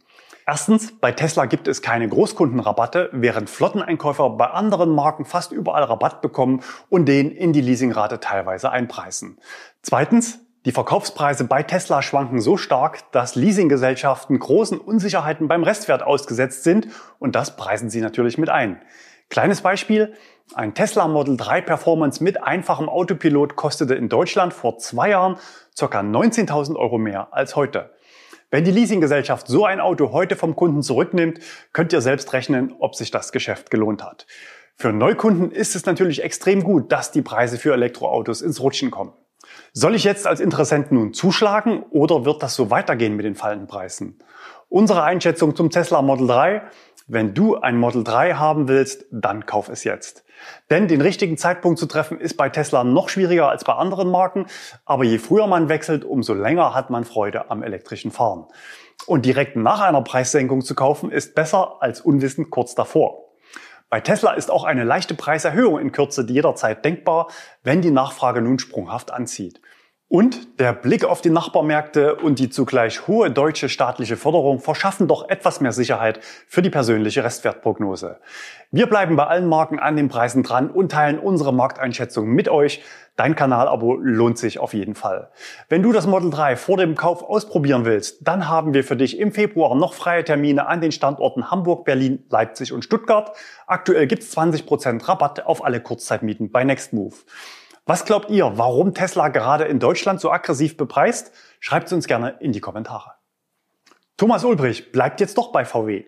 Erstens, 0.47 0.93
bei 1.01 1.13
Tesla 1.13 1.47
gibt 1.47 1.67
es 1.67 1.81
keine 1.81 2.07
Großkundenrabatte, 2.11 3.09
während 3.13 3.49
Flotteneinkäufer 3.49 4.29
bei 4.29 4.49
anderen 4.49 4.91
Marken 4.91 5.25
fast 5.25 5.51
überall 5.51 5.85
Rabatt 5.85 6.21
bekommen 6.21 6.63
und 6.91 7.07
den 7.07 7.31
in 7.31 7.55
die 7.55 7.63
Leasingrate 7.63 8.21
teilweise 8.21 8.71
einpreisen. 8.71 9.39
Zweitens, 9.81 10.41
die 10.67 10.73
Verkaufspreise 10.73 11.45
bei 11.45 11.63
Tesla 11.63 12.03
schwanken 12.03 12.39
so 12.39 12.59
stark, 12.59 13.11
dass 13.13 13.35
Leasinggesellschaften 13.35 14.39
großen 14.39 14.79
Unsicherheiten 14.79 15.49
beim 15.49 15.63
Restwert 15.63 16.03
ausgesetzt 16.03 16.65
sind 16.65 16.89
und 17.19 17.35
das 17.35 17.57
preisen 17.57 17.89
sie 17.89 18.03
natürlich 18.03 18.37
mit 18.37 18.51
ein. 18.51 18.79
Kleines 19.31 19.63
Beispiel. 19.63 20.15
Ein 20.55 20.75
Tesla 20.75 21.09
Model 21.09 21.37
3 21.37 21.63
Performance 21.63 22.23
mit 22.23 22.43
einfachem 22.43 22.89
Autopilot 22.89 23.57
kostete 23.57 23.95
in 23.95 24.09
Deutschland 24.09 24.53
vor 24.53 24.79
zwei 24.79 25.11
Jahren 25.11 25.37
ca. 25.79 25.87
19.000 25.87 26.77
Euro 26.77 26.99
mehr 26.99 27.29
als 27.33 27.57
heute. 27.57 27.91
Wenn 28.51 28.65
die 28.65 28.71
Leasinggesellschaft 28.71 29.49
so 29.49 29.65
ein 29.65 29.81
Auto 29.81 30.13
heute 30.13 30.37
vom 30.37 30.55
Kunden 30.55 30.83
zurücknimmt, 30.83 31.41
könnt 31.73 31.93
ihr 31.93 32.01
selbst 32.01 32.33
rechnen, 32.33 32.75
ob 32.79 32.95
sich 32.95 33.11
das 33.11 33.33
Geschäft 33.33 33.71
gelohnt 33.71 34.05
hat. 34.05 34.27
Für 34.77 34.93
Neukunden 34.93 35.51
ist 35.51 35.75
es 35.75 35.87
natürlich 35.87 36.23
extrem 36.23 36.63
gut, 36.63 36.93
dass 36.93 37.11
die 37.11 37.23
Preise 37.23 37.59
für 37.59 37.73
Elektroautos 37.73 38.43
ins 38.43 38.61
Rutschen 38.61 38.91
kommen. 38.91 39.13
Soll 39.73 39.95
ich 39.95 40.05
jetzt 40.05 40.27
als 40.27 40.41
Interessent 40.41 40.93
nun 40.93 41.13
zuschlagen 41.13 41.83
oder 41.91 42.25
wird 42.25 42.43
das 42.43 42.55
so 42.55 42.71
weitergehen 42.71 43.17
mit 43.17 43.25
den 43.25 43.35
fallenden 43.35 43.67
Preisen? 43.67 44.19
Unsere 44.69 45.03
Einschätzung 45.03 45.55
zum 45.55 45.71
Tesla 45.71 46.03
Model 46.03 46.27
3. 46.27 46.63
Wenn 47.07 47.35
du 47.35 47.57
ein 47.57 47.77
Model 47.77 48.03
3 48.03 48.35
haben 48.35 48.67
willst, 48.67 49.05
dann 49.11 49.45
kauf 49.45 49.69
es 49.69 49.85
jetzt. 49.85 50.25
Denn 50.71 50.89
den 50.89 51.03
richtigen 51.03 51.37
Zeitpunkt 51.37 51.79
zu 51.79 51.85
treffen 51.85 52.19
ist 52.19 52.39
bei 52.39 52.49
Tesla 52.49 52.83
noch 52.83 53.11
schwieriger 53.11 53.51
als 53.51 53.63
bei 53.63 53.75
anderen 53.75 54.11
Marken. 54.11 54.47
Aber 54.87 55.05
je 55.05 55.19
früher 55.19 55.47
man 55.47 55.69
wechselt, 55.69 56.07
umso 56.07 56.33
länger 56.33 56.75
hat 56.75 56.89
man 56.89 57.05
Freude 57.05 57.51
am 57.51 57.63
elektrischen 57.63 58.11
Fahren. 58.11 58.47
Und 59.07 59.27
direkt 59.27 59.55
nach 59.55 59.83
einer 59.83 60.01
Preissenkung 60.01 60.63
zu 60.63 60.75
kaufen 60.75 61.11
ist 61.11 61.35
besser 61.35 61.83
als 61.83 62.01
unwissend 62.01 62.51
kurz 62.51 62.75
davor. 62.75 63.25
Bei 63.91 64.01
Tesla 64.01 64.33
ist 64.33 64.51
auch 64.51 64.65
eine 64.65 64.85
leichte 64.85 65.15
Preiserhöhung 65.15 65.79
in 65.79 65.93
Kürze 65.93 66.27
jederzeit 66.27 66.87
denkbar, 66.87 67.29
wenn 67.63 67.83
die 67.83 67.91
Nachfrage 67.91 68.41
nun 68.41 68.59
sprunghaft 68.59 69.11
anzieht. 69.11 69.61
Und 70.15 70.61
der 70.61 70.73
Blick 70.73 71.05
auf 71.05 71.23
die 71.23 71.31
Nachbarmärkte 71.31 72.15
und 72.15 72.39
die 72.39 72.49
zugleich 72.49 73.09
hohe 73.09 73.33
deutsche 73.33 73.69
staatliche 73.69 74.17
Förderung 74.17 74.61
verschaffen 74.61 75.09
doch 75.09 75.29
etwas 75.29 75.61
mehr 75.61 75.73
Sicherheit 75.73 76.21
für 76.47 76.63
die 76.63 76.71
persönliche 76.71 77.25
Restwertprognose. 77.25 78.21
Wir 78.71 78.87
bleiben 78.87 79.17
bei 79.17 79.27
allen 79.27 79.49
Marken 79.49 79.81
an 79.81 79.97
den 79.97 80.09
Preisen 80.09 80.45
dran 80.45 80.71
und 80.71 80.93
teilen 80.93 81.19
unsere 81.19 81.53
Markteinschätzung 81.53 82.29
mit 82.29 82.49
euch. 82.49 82.81
Dein 83.17 83.35
Kanalabo 83.35 83.97
lohnt 83.97 84.39
sich 84.39 84.61
auf 84.61 84.73
jeden 84.73 84.95
Fall. 84.95 85.33
Wenn 85.69 85.83
du 85.83 85.91
das 85.91 86.07
Model 86.07 86.31
3 86.31 86.55
vor 86.55 86.77
dem 86.77 86.95
Kauf 86.95 87.25
ausprobieren 87.25 87.85
willst, 87.85 88.19
dann 88.23 88.49
haben 88.49 88.73
wir 88.73 88.85
für 88.85 88.97
dich 88.97 89.19
im 89.19 89.33
Februar 89.33 89.75
noch 89.75 89.95
freie 89.95 90.23
Termine 90.23 90.69
an 90.69 90.81
den 90.81 90.93
Standorten 90.93 91.51
Hamburg, 91.51 91.85
Berlin, 91.85 92.23
Leipzig 92.31 92.73
und 92.73 92.85
Stuttgart. 92.85 93.33
Aktuell 93.67 94.07
gibt's 94.07 94.33
20% 94.39 95.09
Rabatt 95.09 95.45
auf 95.45 95.65
alle 95.65 95.81
Kurzzeitmieten 95.81 96.53
bei 96.53 96.63
Nextmove. 96.63 97.17
Was 97.87 98.07
glaubt 98.07 98.31
ihr, 98.31 98.57
warum 98.57 98.95
Tesla 98.95 99.29
gerade 99.29 99.65
in 99.65 99.79
Deutschland 99.79 100.19
so 100.19 100.31
aggressiv 100.31 100.79
bepreist? 100.79 101.33
Schreibt 101.61 101.89
es 101.89 101.93
uns 101.93 102.07
gerne 102.07 102.37
in 102.41 102.53
die 102.53 102.61
Kommentare. 102.61 103.13
Thomas 104.17 104.43
Ulbrich 104.43 104.91
bleibt 104.91 105.21
jetzt 105.21 105.37
doch 105.37 105.53
bei 105.53 105.67
VW. 105.67 106.07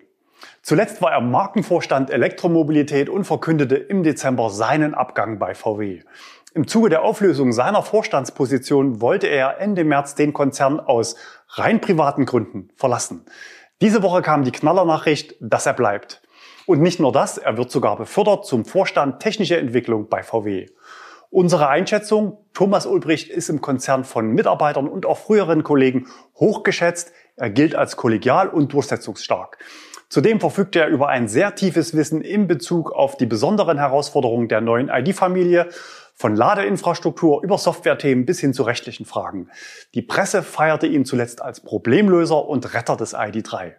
Zuletzt 0.62 1.02
war 1.02 1.12
er 1.12 1.20
Markenvorstand 1.20 2.10
Elektromobilität 2.10 3.10
und 3.10 3.24
verkündete 3.24 3.76
im 3.76 4.02
Dezember 4.04 4.48
seinen 4.48 4.94
Abgang 4.94 5.38
bei 5.38 5.54
VW. 5.54 6.00
Im 6.54 6.66
Zuge 6.66 6.88
der 6.88 7.02
Auflösung 7.02 7.52
seiner 7.52 7.82
Vorstandsposition 7.82 9.02
wollte 9.02 9.26
er 9.26 9.60
Ende 9.60 9.84
März 9.84 10.14
den 10.14 10.32
Konzern 10.32 10.80
aus 10.80 11.16
rein 11.50 11.82
privaten 11.82 12.24
Gründen 12.24 12.70
verlassen. 12.74 13.26
Diese 13.82 14.02
Woche 14.02 14.22
kam 14.22 14.44
die 14.44 14.52
Knallernachricht, 14.52 15.34
dass 15.40 15.66
er 15.66 15.74
bleibt. 15.74 16.22
Und 16.64 16.80
nicht 16.80 16.98
nur 16.98 17.12
das, 17.12 17.38
er 17.38 17.58
wird 17.58 17.70
sogar 17.70 17.96
befördert 17.96 18.46
zum 18.46 18.64
Vorstand 18.64 19.20
Technische 19.20 19.58
Entwicklung 19.58 20.08
bei 20.08 20.22
VW. 20.22 20.66
Unsere 21.30 21.68
Einschätzung, 21.68 22.38
Thomas 22.54 22.86
Ulbricht 22.86 23.30
ist 23.30 23.48
im 23.48 23.60
Konzern 23.60 24.04
von 24.04 24.30
Mitarbeitern 24.30 24.88
und 24.88 25.06
auch 25.06 25.18
früheren 25.18 25.62
Kollegen 25.62 26.06
hochgeschätzt. 26.36 27.12
Er 27.36 27.50
gilt 27.50 27.74
als 27.74 27.96
kollegial 27.96 28.48
und 28.48 28.72
durchsetzungsstark. 28.72 29.58
Zudem 30.08 30.38
verfügt 30.38 30.76
er 30.76 30.86
über 30.86 31.08
ein 31.08 31.26
sehr 31.26 31.54
tiefes 31.54 31.94
Wissen 31.96 32.20
in 32.22 32.46
Bezug 32.46 32.92
auf 32.92 33.16
die 33.16 33.26
besonderen 33.26 33.78
Herausforderungen 33.78 34.48
der 34.48 34.60
neuen 34.60 34.88
ID-Familie, 34.88 35.68
von 36.18 36.34
Ladeinfrastruktur 36.34 37.42
über 37.44 37.58
Softwarethemen 37.58 38.24
bis 38.24 38.40
hin 38.40 38.54
zu 38.54 38.62
rechtlichen 38.62 39.04
Fragen. 39.04 39.50
Die 39.92 40.00
Presse 40.00 40.42
feierte 40.42 40.86
ihn 40.86 41.04
zuletzt 41.04 41.42
als 41.42 41.60
Problemlöser 41.60 42.46
und 42.46 42.72
Retter 42.72 42.96
des 42.96 43.14
ID3. 43.14 43.74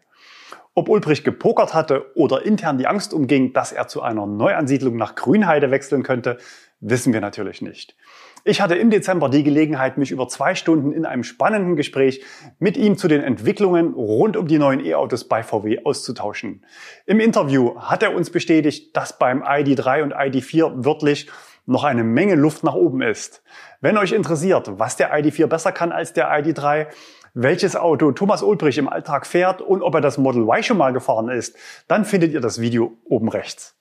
Ob 0.75 0.89
Ulbricht 0.89 1.23
gepokert 1.23 1.73
hatte 1.73 2.05
oder 2.15 2.45
intern 2.45 2.77
die 2.77 2.85
Angst 2.85 3.11
umging, 3.11 3.53
dass 3.53 3.71
er 3.71 3.87
zu 3.87 4.03
einer 4.03 4.27
Neuansiedlung 4.27 4.95
nach 4.95 5.15
Grünheide 5.15 5.71
wechseln 5.71 6.03
könnte, 6.03 6.37
wissen 6.79 7.13
wir 7.13 7.21
natürlich 7.21 7.61
nicht. 7.61 7.95
Ich 8.43 8.61
hatte 8.61 8.75
im 8.75 8.89
Dezember 8.89 9.29
die 9.29 9.43
Gelegenheit, 9.43 9.97
mich 9.97 10.11
über 10.11 10.27
zwei 10.27 10.55
Stunden 10.55 10.91
in 10.91 11.05
einem 11.05 11.23
spannenden 11.23 11.75
Gespräch 11.75 12.23
mit 12.59 12.77
ihm 12.77 12.97
zu 12.97 13.07
den 13.07 13.21
Entwicklungen 13.21 13.93
rund 13.93 14.37
um 14.37 14.47
die 14.47 14.59
neuen 14.59 14.85
E-Autos 14.85 15.27
bei 15.27 15.43
VW 15.43 15.83
auszutauschen. 15.83 16.65
Im 17.05 17.19
Interview 17.19 17.79
hat 17.79 18.03
er 18.03 18.15
uns 18.15 18.29
bestätigt, 18.29 18.95
dass 18.95 19.17
beim 19.17 19.43
ID3 19.43 20.03
und 20.03 20.15
ID4 20.15 20.85
wirklich 20.85 21.29
noch 21.65 21.83
eine 21.83 22.03
Menge 22.03 22.35
Luft 22.35 22.63
nach 22.63 22.75
oben 22.75 23.01
ist. 23.01 23.43
Wenn 23.81 23.97
euch 23.97 24.13
interessiert, 24.13 24.79
was 24.79 24.95
der 24.95 25.13
ID4 25.13 25.47
besser 25.47 25.71
kann 25.71 25.91
als 25.91 26.13
der 26.13 26.31
ID3, 26.31 26.87
welches 27.33 27.75
Auto 27.75 28.11
Thomas 28.13 28.41
Ulbrich 28.41 28.77
im 28.77 28.87
Alltag 28.87 29.27
fährt 29.27 29.61
und 29.61 29.83
ob 29.83 29.93
er 29.93 30.01
das 30.01 30.17
Model 30.17 30.43
Y 30.43 30.63
schon 30.63 30.77
mal 30.77 30.93
gefahren 30.93 31.29
ist, 31.29 31.55
dann 31.87 32.05
findet 32.05 32.31
ihr 32.31 32.41
das 32.41 32.59
Video 32.61 32.97
oben 33.03 33.29
rechts. 33.29 33.76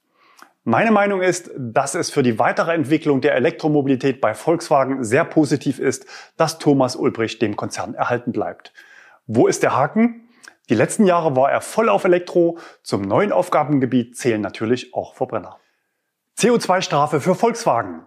Meine 0.69 0.91
Meinung 0.91 1.23
ist, 1.23 1.49
dass 1.57 1.95
es 1.95 2.11
für 2.11 2.25
die 2.25 2.41
weitere 2.41 2.75
Entwicklung 2.75 3.21
der 3.21 3.37
Elektromobilität 3.37 4.21
bei 4.21 4.35
Volkswagen 4.35 5.05
sehr 5.05 5.25
positiv 5.25 5.79
ist, 5.79 6.07
dass 6.37 6.59
Thomas 6.59 6.97
Ulbricht 6.97 7.41
dem 7.41 7.55
Konzern 7.55 7.95
erhalten 7.95 8.33
bleibt. 8.33 8.73
Wo 9.29 9.47
ist 9.47 9.63
der 9.63 9.77
Haken? 9.77 10.29
Die 10.69 10.75
letzten 10.75 11.07
Jahre 11.07 11.37
war 11.37 11.53
er 11.53 11.61
voll 11.61 11.89
auf 11.89 12.03
Elektro. 12.03 12.59
Zum 12.83 13.03
neuen 13.03 13.31
Aufgabengebiet 13.31 14.17
zählen 14.17 14.41
natürlich 14.41 14.93
auch 14.93 15.15
Verbrenner. 15.15 15.61
CO2-Strafe 16.37 17.21
für 17.21 17.37
Volkswagen. 17.37 18.01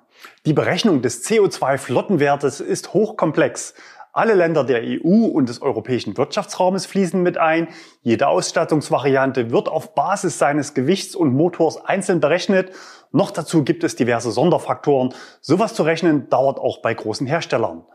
Die 0.46 0.52
Berechnung 0.52 1.02
des 1.02 1.26
CO2-Flottenwertes 1.26 2.60
ist 2.60 2.94
hochkomplex. 2.94 3.74
Alle 4.20 4.34
Länder 4.34 4.66
der 4.66 4.82
EU 4.84 5.28
und 5.28 5.48
des 5.48 5.62
europäischen 5.62 6.18
Wirtschaftsraumes 6.18 6.86
fließen 6.86 7.24
mit 7.24 7.38
ein. 7.38 7.70
Jede 8.02 8.28
Ausstattungsvariante 8.28 9.50
wird 9.50 9.70
auf 9.70 9.96
Basis 9.96 10.38
seines 10.38 10.74
Gewichts 10.74 11.16
und 11.16 11.34
Motors 11.34 11.86
einzeln 11.86 12.20
berechnet. 12.20 12.74
Noch 13.14 13.32
dazu 13.32 13.64
gibt 13.64 13.86
es 13.86 13.96
diverse 13.96 14.32
Sonderfaktoren. 14.32 15.14
Sowas 15.40 15.74
zu 15.74 15.84
rechnen 15.84 16.28
dauert 16.28 16.60
auch 16.60 16.82
bei 16.82 16.94
großen 16.94 17.28
Herstellern. 17.28 17.86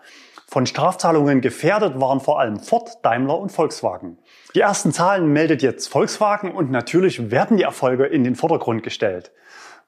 Von 0.47 0.65
Strafzahlungen 0.65 1.43
gefährdet 1.43 2.01
waren 2.01 2.21
vor 2.21 2.41
allem 2.41 2.59
Ford, 2.59 3.05
Daimler 3.05 3.39
und 3.39 3.53
Volkswagen. 3.53 4.17
Die 4.55 4.61
ersten 4.61 4.93
Zahlen 4.95 5.31
meldet 5.31 5.61
jetzt 5.61 5.89
Volkswagen 5.89 6.53
und 6.53 6.71
natürlich 6.71 7.31
werden 7.33 7.59
die 7.59 7.65
Erfolge 7.65 8.07
in 8.07 8.25
den 8.25 8.35
Vordergrund 8.35 8.83
gestellt. 8.83 9.31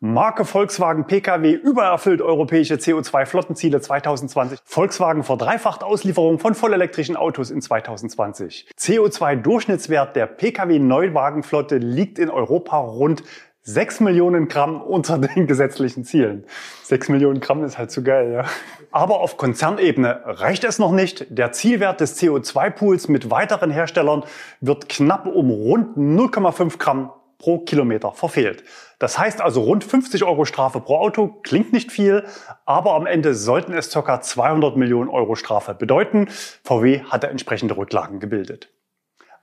Marke 0.01 0.45
Volkswagen 0.45 1.07
Pkw 1.07 1.53
übererfüllt 1.53 2.21
europäische 2.21 2.75
CO2-Flottenziele 2.75 3.81
2020. 3.81 4.59
Volkswagen 4.63 5.23
verdreifacht 5.23 5.83
Auslieferung 5.83 6.39
von 6.39 6.55
vollelektrischen 6.55 7.17
Autos 7.17 7.51
in 7.51 7.63
2020. 7.63 8.69
CO2-Durchschnittswert 8.79 10.15
der 10.15 10.27
Pkw-Neuwagenflotte 10.27 11.79
liegt 11.79 12.19
in 12.19 12.29
Europa 12.29 12.77
rund 12.77 13.23
6 13.63 14.01
Millionen 14.01 14.49
Gramm 14.49 14.81
unter 14.81 15.19
den 15.19 15.47
gesetzlichen 15.49 16.05
Zielen. 16.05 16.45
6 16.85 17.09
Millionen 17.09 17.41
Gramm 17.41 17.65
ist 17.65 17.79
halt 17.79 17.91
zu 17.91 18.05
geil, 18.05 18.33
ja. 18.33 18.45
Aber 18.93 19.21
auf 19.21 19.39
Konzernebene 19.39 20.21
reicht 20.25 20.63
es 20.65 20.79
noch 20.79 20.93
nicht. 20.93 21.27
Der 21.31 21.53
Zielwert 21.53 22.01
des 22.01 22.21
CO2-Pools 22.21 23.09
mit 23.09 23.31
weiteren 23.31 23.71
Herstellern 23.71 24.25
wird 24.61 24.89
knapp 24.89 25.27
um 25.27 25.51
rund 25.51 25.97
0,5 25.97 26.79
Gramm 26.79 27.11
pro 27.39 27.59
Kilometer 27.59 28.13
verfehlt. 28.13 28.65
Das 28.99 29.19
heißt 29.19 29.41
also 29.41 29.63
rund 29.63 29.85
50 29.85 30.25
Euro 30.25 30.45
Strafe 30.45 30.81
pro 30.81 30.97
Auto 30.97 31.29
klingt 31.43 31.73
nicht 31.73 31.93
viel, 31.93 32.25
aber 32.65 32.95
am 32.95 33.07
Ende 33.07 33.35
sollten 33.35 33.73
es 33.73 33.91
ca. 33.91 34.21
200 34.21 34.77
Millionen 34.77 35.11
Euro 35.11 35.35
Strafe 35.35 35.75
bedeuten. 35.75 36.29
VW 36.65 37.03
hatte 37.05 37.29
entsprechende 37.29 37.77
Rücklagen 37.77 38.21
gebildet. 38.21 38.71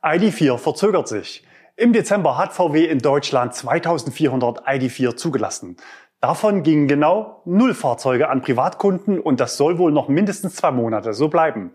ID4 0.02 0.58
verzögert 0.58 1.08
sich. 1.08 1.46
Im 1.76 1.94
Dezember 1.94 2.38
hat 2.38 2.54
VW 2.54 2.86
in 2.86 3.00
Deutschland 3.00 3.54
2400 3.54 4.68
ID4 4.68 5.16
zugelassen. 5.16 5.78
Davon 6.24 6.64
gingen 6.64 6.88
genau 6.88 7.42
null 7.44 7.74
Fahrzeuge 7.74 8.30
an 8.30 8.42
Privatkunden 8.42 9.20
und 9.20 9.40
das 9.40 9.58
soll 9.58 9.78
wohl 9.78 9.92
noch 9.92 10.08
mindestens 10.08 10.56
zwei 10.56 10.72
Monate 10.72 11.14
so 11.14 11.28
bleiben. 11.28 11.74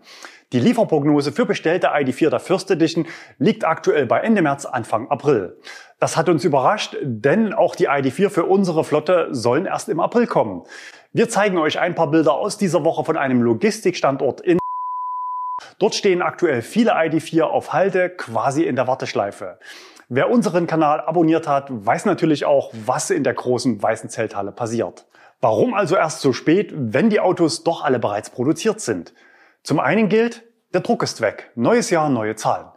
Die 0.51 0.59
Lieferprognose 0.59 1.31
für 1.31 1.45
bestellte 1.45 1.89
ID4 1.89 2.31
der 2.31 2.39
First 2.39 2.71
Edition 2.71 3.05
liegt 3.37 3.65
aktuell 3.65 4.07
bei 4.07 4.21
Ende 4.21 4.41
März, 4.41 4.65
Anfang 4.65 5.07
April. 5.09 5.59
Das 5.99 6.17
hat 6.17 6.27
uns 6.27 6.43
überrascht, 6.43 6.97
denn 7.03 7.53
auch 7.53 7.75
die 7.75 7.87
ID4 7.87 8.31
für 8.31 8.45
unsere 8.45 8.83
Flotte 8.83 9.27
sollen 9.29 9.67
erst 9.67 9.89
im 9.89 9.99
April 9.99 10.25
kommen. 10.25 10.63
Wir 11.13 11.29
zeigen 11.29 11.59
euch 11.59 11.79
ein 11.79 11.93
paar 11.93 12.09
Bilder 12.09 12.33
aus 12.33 12.57
dieser 12.57 12.83
Woche 12.83 13.05
von 13.05 13.15
einem 13.15 13.43
Logistikstandort 13.43 14.41
in 14.41 14.57
Dort 15.77 15.93
stehen 15.93 16.23
aktuell 16.23 16.63
viele 16.63 16.95
ID4 16.95 17.43
auf 17.43 17.71
Halte, 17.71 18.09
quasi 18.09 18.63
in 18.63 18.75
der 18.75 18.87
Warteschleife. 18.87 19.59
Wer 20.07 20.31
unseren 20.31 20.65
Kanal 20.65 21.01
abonniert 21.01 21.47
hat, 21.47 21.67
weiß 21.69 22.05
natürlich 22.05 22.45
auch, 22.45 22.71
was 22.73 23.11
in 23.11 23.23
der 23.23 23.35
großen 23.35 23.83
weißen 23.83 24.09
Zelthalle 24.09 24.51
passiert. 24.51 25.05
Warum 25.41 25.75
also 25.75 25.95
erst 25.95 26.21
so 26.21 26.33
spät, 26.33 26.73
wenn 26.75 27.11
die 27.11 27.19
Autos 27.19 27.63
doch 27.63 27.83
alle 27.83 27.99
bereits 27.99 28.31
produziert 28.31 28.81
sind? 28.81 29.13
Zum 29.63 29.79
einen 29.79 30.09
gilt, 30.09 30.43
der 30.73 30.81
Druck 30.81 31.03
ist 31.03 31.21
weg. 31.21 31.51
Neues 31.55 31.89
Jahr, 31.89 32.09
neue 32.09 32.35
Zahlen. 32.35 32.67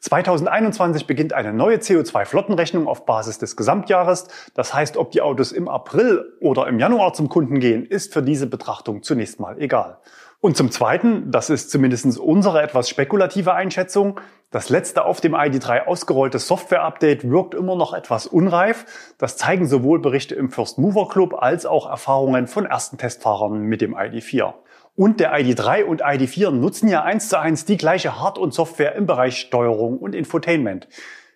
2021 0.00 1.06
beginnt 1.06 1.32
eine 1.32 1.54
neue 1.54 1.76
CO2-Flottenrechnung 1.76 2.86
auf 2.86 3.06
Basis 3.06 3.38
des 3.38 3.56
Gesamtjahres. 3.56 4.28
Das 4.54 4.74
heißt, 4.74 4.98
ob 4.98 5.12
die 5.12 5.22
Autos 5.22 5.50
im 5.50 5.66
April 5.66 6.36
oder 6.40 6.66
im 6.66 6.78
Januar 6.78 7.14
zum 7.14 7.30
Kunden 7.30 7.58
gehen, 7.58 7.86
ist 7.86 8.12
für 8.12 8.22
diese 8.22 8.46
Betrachtung 8.46 9.02
zunächst 9.02 9.40
mal 9.40 9.58
egal. 9.58 10.00
Und 10.40 10.58
zum 10.58 10.70
Zweiten, 10.70 11.30
das 11.30 11.48
ist 11.48 11.70
zumindest 11.70 12.18
unsere 12.18 12.60
etwas 12.60 12.90
spekulative 12.90 13.54
Einschätzung, 13.54 14.20
das 14.50 14.68
letzte 14.68 15.04
auf 15.04 15.20
dem 15.20 15.34
ID3 15.34 15.86
ausgerollte 15.86 16.38
Software-Update 16.38 17.28
wirkt 17.28 17.54
immer 17.54 17.74
noch 17.74 17.92
etwas 17.92 18.26
unreif. 18.26 19.14
Das 19.18 19.36
zeigen 19.36 19.66
sowohl 19.66 20.00
Berichte 20.00 20.34
im 20.34 20.50
First 20.50 20.78
Mover 20.78 21.08
Club 21.08 21.34
als 21.34 21.66
auch 21.66 21.90
Erfahrungen 21.90 22.46
von 22.46 22.66
ersten 22.66 22.98
Testfahrern 22.98 23.62
mit 23.62 23.80
dem 23.80 23.96
ID4. 23.96 24.52
Und 24.96 25.18
der 25.18 25.34
ID3 25.34 25.84
und 25.84 26.04
ID4 26.04 26.50
nutzen 26.52 26.88
ja 26.88 27.02
eins 27.02 27.28
zu 27.28 27.38
eins 27.38 27.64
die 27.64 27.76
gleiche 27.76 28.20
Hard- 28.20 28.38
und 28.38 28.54
Software 28.54 28.94
im 28.94 29.06
Bereich 29.06 29.38
Steuerung 29.38 29.98
und 29.98 30.14
Infotainment. 30.14 30.86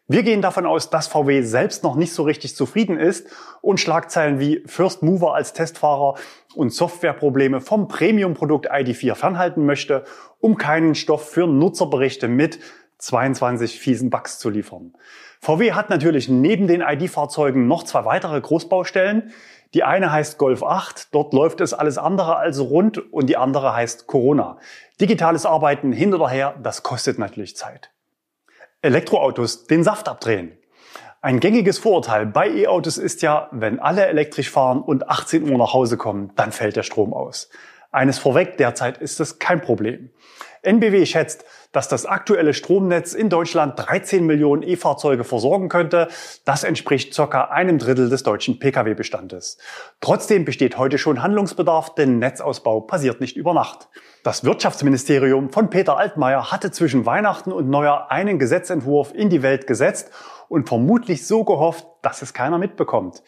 Wir 0.06 0.22
gehen 0.22 0.40
davon 0.40 0.64
aus, 0.64 0.90
dass 0.90 1.08
VW 1.08 1.42
selbst 1.42 1.82
noch 1.82 1.96
nicht 1.96 2.14
so 2.14 2.22
richtig 2.22 2.56
zufrieden 2.56 2.98
ist 2.98 3.26
und 3.60 3.78
Schlagzeilen 3.78 4.38
wie 4.38 4.62
First 4.64 5.02
Mover 5.02 5.34
als 5.34 5.52
Testfahrer 5.52 6.14
und 6.54 6.72
Softwareprobleme 6.72 7.60
vom 7.60 7.88
Premium-Produkt 7.88 8.70
ID4 8.70 9.14
fernhalten 9.16 9.66
möchte, 9.66 10.04
um 10.40 10.56
keinen 10.56 10.94
Stoff 10.94 11.28
für 11.28 11.46
Nutzerberichte 11.46 12.28
mit 12.28 12.58
22 12.98 13.78
fiesen 13.78 14.08
Bugs 14.08 14.38
zu 14.38 14.50
liefern. 14.50 14.94
VW 15.40 15.72
hat 15.72 15.90
natürlich 15.90 16.28
neben 16.28 16.66
den 16.66 16.80
ID-Fahrzeugen 16.80 17.68
noch 17.68 17.84
zwei 17.84 18.04
weitere 18.04 18.40
Großbaustellen. 18.40 19.30
Die 19.74 19.84
eine 19.84 20.10
heißt 20.10 20.38
Golf 20.38 20.62
8, 20.62 21.14
dort 21.14 21.34
läuft 21.34 21.60
es 21.60 21.74
alles 21.74 21.98
andere 21.98 22.36
als 22.36 22.58
rund 22.58 23.12
und 23.12 23.26
die 23.26 23.36
andere 23.36 23.74
heißt 23.74 24.06
Corona. 24.06 24.58
Digitales 25.00 25.44
Arbeiten 25.44 25.92
hin 25.92 26.14
oder 26.14 26.28
her, 26.28 26.54
das 26.62 26.82
kostet 26.82 27.18
natürlich 27.18 27.56
Zeit. 27.56 27.90
Elektroautos 28.80 29.66
den 29.66 29.84
Saft 29.84 30.08
abdrehen. 30.08 30.56
Ein 31.20 31.40
gängiges 31.40 31.78
Vorurteil 31.78 32.26
bei 32.26 32.48
E-Autos 32.48 32.96
ist 32.96 33.22
ja, 33.22 33.48
wenn 33.50 33.80
alle 33.80 34.06
elektrisch 34.06 34.50
fahren 34.50 34.80
und 34.80 35.08
18 35.08 35.50
Uhr 35.50 35.58
nach 35.58 35.74
Hause 35.74 35.96
kommen, 35.96 36.32
dann 36.36 36.52
fällt 36.52 36.76
der 36.76 36.84
Strom 36.84 37.12
aus. 37.12 37.50
Eines 37.90 38.18
vorweg, 38.18 38.56
derzeit 38.56 38.98
ist 38.98 39.18
das 39.18 39.38
kein 39.38 39.60
Problem. 39.60 40.10
NBW 40.62 41.06
schätzt, 41.06 41.44
dass 41.72 41.88
das 41.88 42.06
aktuelle 42.06 42.54
Stromnetz 42.54 43.14
in 43.14 43.28
Deutschland 43.28 43.74
13 43.76 44.24
Millionen 44.24 44.62
E-Fahrzeuge 44.62 45.24
versorgen 45.24 45.68
könnte. 45.68 46.08
Das 46.44 46.64
entspricht 46.64 47.14
circa 47.14 47.44
einem 47.44 47.78
Drittel 47.78 48.08
des 48.08 48.22
deutschen 48.22 48.58
Pkw-Bestandes. 48.58 49.58
Trotzdem 50.00 50.44
besteht 50.44 50.78
heute 50.78 50.98
schon 50.98 51.22
Handlungsbedarf, 51.22 51.94
denn 51.94 52.18
Netzausbau 52.18 52.80
passiert 52.80 53.20
nicht 53.20 53.36
über 53.36 53.54
Nacht. 53.54 53.88
Das 54.24 54.44
Wirtschaftsministerium 54.44 55.50
von 55.50 55.70
Peter 55.70 55.96
Altmaier 55.96 56.50
hatte 56.50 56.70
zwischen 56.70 57.06
Weihnachten 57.06 57.52
und 57.52 57.68
Neujahr 57.68 58.10
einen 58.10 58.38
Gesetzentwurf 58.38 59.12
in 59.14 59.30
die 59.30 59.42
Welt 59.42 59.66
gesetzt 59.66 60.10
und 60.48 60.68
vermutlich 60.68 61.26
so 61.26 61.44
gehofft, 61.44 61.86
dass 62.02 62.22
es 62.22 62.34
keiner 62.34 62.58
mitbekommt. 62.58 63.22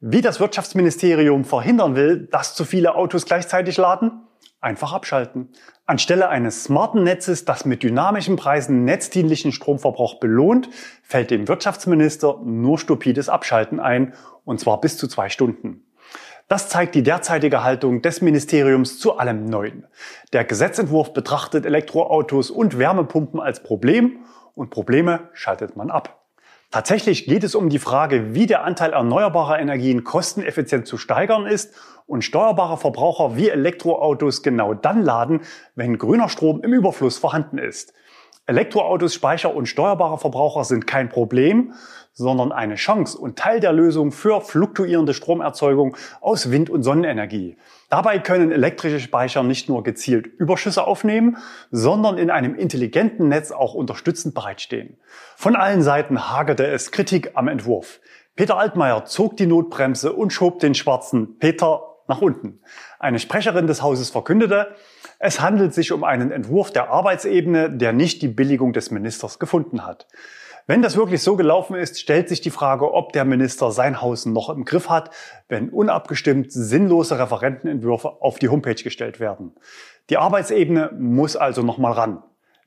Wie 0.00 0.20
das 0.20 0.38
Wirtschaftsministerium 0.38 1.44
verhindern 1.44 1.96
will, 1.96 2.28
dass 2.30 2.54
zu 2.54 2.64
viele 2.64 2.94
Autos 2.94 3.24
gleichzeitig 3.24 3.76
laden? 3.78 4.27
Einfach 4.60 4.92
abschalten. 4.92 5.50
Anstelle 5.86 6.28
eines 6.28 6.64
smarten 6.64 7.04
Netzes, 7.04 7.44
das 7.44 7.64
mit 7.64 7.84
dynamischen 7.84 8.34
Preisen 8.34 8.84
netzdienlichen 8.84 9.52
Stromverbrauch 9.52 10.18
belohnt, 10.18 10.68
fällt 11.02 11.30
dem 11.30 11.46
Wirtschaftsminister 11.46 12.40
nur 12.44 12.78
stupides 12.78 13.28
Abschalten 13.28 13.78
ein, 13.78 14.14
und 14.44 14.58
zwar 14.58 14.80
bis 14.80 14.98
zu 14.98 15.06
zwei 15.06 15.28
Stunden. 15.28 15.84
Das 16.48 16.68
zeigt 16.68 16.94
die 16.94 17.02
derzeitige 17.02 17.62
Haltung 17.62 18.02
des 18.02 18.20
Ministeriums 18.20 18.98
zu 18.98 19.18
allem 19.18 19.44
Neuen. 19.44 19.86
Der 20.32 20.44
Gesetzentwurf 20.44 21.12
betrachtet 21.12 21.64
Elektroautos 21.64 22.50
und 22.50 22.78
Wärmepumpen 22.78 23.38
als 23.38 23.62
Problem 23.62 24.24
und 24.54 24.70
Probleme 24.70 25.28
schaltet 25.34 25.76
man 25.76 25.90
ab. 25.90 26.17
Tatsächlich 26.70 27.24
geht 27.24 27.44
es 27.44 27.54
um 27.54 27.70
die 27.70 27.78
Frage, 27.78 28.34
wie 28.34 28.44
der 28.44 28.62
Anteil 28.62 28.92
erneuerbarer 28.92 29.58
Energien 29.58 30.04
kosteneffizient 30.04 30.86
zu 30.86 30.98
steigern 30.98 31.46
ist 31.46 31.74
und 32.06 32.24
steuerbare 32.24 32.76
Verbraucher 32.76 33.36
wie 33.36 33.48
Elektroautos 33.48 34.42
genau 34.42 34.74
dann 34.74 35.02
laden, 35.02 35.40
wenn 35.76 35.96
grüner 35.96 36.28
Strom 36.28 36.60
im 36.62 36.74
Überfluss 36.74 37.16
vorhanden 37.16 37.56
ist. 37.56 37.94
Elektroautos, 38.44 39.14
Speicher 39.14 39.54
und 39.54 39.64
steuerbare 39.66 40.18
Verbraucher 40.18 40.64
sind 40.64 40.86
kein 40.86 41.08
Problem, 41.08 41.72
sondern 42.18 42.50
eine 42.50 42.74
Chance 42.74 43.16
und 43.16 43.38
Teil 43.38 43.60
der 43.60 43.72
Lösung 43.72 44.10
für 44.10 44.40
fluktuierende 44.40 45.14
Stromerzeugung 45.14 45.96
aus 46.20 46.50
Wind- 46.50 46.68
und 46.68 46.82
Sonnenenergie. 46.82 47.56
Dabei 47.90 48.18
können 48.18 48.50
elektrische 48.50 48.98
Speicher 48.98 49.44
nicht 49.44 49.68
nur 49.68 49.84
gezielt 49.84 50.26
Überschüsse 50.26 50.84
aufnehmen, 50.84 51.36
sondern 51.70 52.18
in 52.18 52.30
einem 52.30 52.56
intelligenten 52.56 53.28
Netz 53.28 53.52
auch 53.52 53.72
unterstützend 53.72 54.34
bereitstehen. 54.34 54.98
Von 55.36 55.54
allen 55.54 55.82
Seiten 55.82 56.28
hagerte 56.28 56.66
es 56.66 56.90
Kritik 56.90 57.30
am 57.34 57.46
Entwurf. 57.46 58.00
Peter 58.34 58.58
Altmaier 58.58 59.04
zog 59.04 59.36
die 59.36 59.46
Notbremse 59.46 60.12
und 60.12 60.32
schob 60.32 60.58
den 60.58 60.74
schwarzen 60.74 61.38
Peter 61.38 61.82
nach 62.08 62.20
unten. 62.20 62.60
Eine 62.98 63.20
Sprecherin 63.20 63.68
des 63.68 63.80
Hauses 63.80 64.10
verkündete, 64.10 64.74
es 65.20 65.40
handelt 65.40 65.72
sich 65.72 65.92
um 65.92 66.02
einen 66.02 66.32
Entwurf 66.32 66.72
der 66.72 66.90
Arbeitsebene, 66.90 67.70
der 67.70 67.92
nicht 67.92 68.22
die 68.22 68.28
Billigung 68.28 68.72
des 68.72 68.90
Ministers 68.90 69.38
gefunden 69.38 69.86
hat. 69.86 70.06
Wenn 70.70 70.82
das 70.82 70.98
wirklich 70.98 71.22
so 71.22 71.34
gelaufen 71.34 71.76
ist, 71.76 71.98
stellt 71.98 72.28
sich 72.28 72.42
die 72.42 72.50
Frage, 72.50 72.92
ob 72.92 73.14
der 73.14 73.24
Minister 73.24 73.72
sein 73.72 74.02
Haus 74.02 74.26
noch 74.26 74.50
im 74.50 74.66
Griff 74.66 74.90
hat, 74.90 75.10
wenn 75.48 75.70
unabgestimmt 75.70 76.52
sinnlose 76.52 77.18
Referentenentwürfe 77.18 78.20
auf 78.20 78.38
die 78.38 78.50
Homepage 78.50 78.74
gestellt 78.74 79.18
werden. 79.18 79.52
Die 80.10 80.18
Arbeitsebene 80.18 80.90
muss 80.98 81.36
also 81.36 81.62
nochmal 81.62 81.92
ran. 81.92 82.22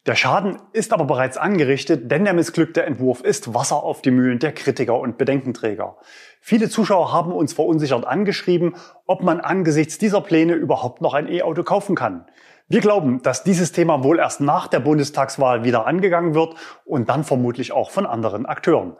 Der 0.07 0.15
Schaden 0.15 0.57
ist 0.73 0.93
aber 0.93 1.05
bereits 1.05 1.37
angerichtet, 1.37 2.09
denn 2.09 2.23
der 2.23 2.33
missglückte 2.33 2.81
Entwurf 2.81 3.21
ist 3.21 3.53
Wasser 3.53 3.83
auf 3.83 4.01
die 4.01 4.09
Mühlen 4.09 4.39
der 4.39 4.51
Kritiker 4.51 4.99
und 4.99 5.19
Bedenkenträger. 5.19 5.97
Viele 6.39 6.69
Zuschauer 6.69 7.13
haben 7.13 7.31
uns 7.31 7.53
verunsichert 7.53 8.07
angeschrieben, 8.07 8.73
ob 9.05 9.21
man 9.21 9.41
angesichts 9.41 9.99
dieser 9.99 10.21
Pläne 10.21 10.53
überhaupt 10.53 11.01
noch 11.01 11.13
ein 11.13 11.31
E-Auto 11.31 11.61
kaufen 11.61 11.95
kann. 11.95 12.25
Wir 12.71 12.79
glauben, 12.79 13.21
dass 13.21 13.43
dieses 13.43 13.73
Thema 13.73 14.01
wohl 14.01 14.17
erst 14.17 14.39
nach 14.39 14.69
der 14.69 14.79
Bundestagswahl 14.79 15.65
wieder 15.65 15.87
angegangen 15.87 16.33
wird 16.33 16.55
und 16.85 17.09
dann 17.09 17.25
vermutlich 17.25 17.73
auch 17.73 17.91
von 17.91 18.05
anderen 18.05 18.45
Akteuren. 18.45 18.95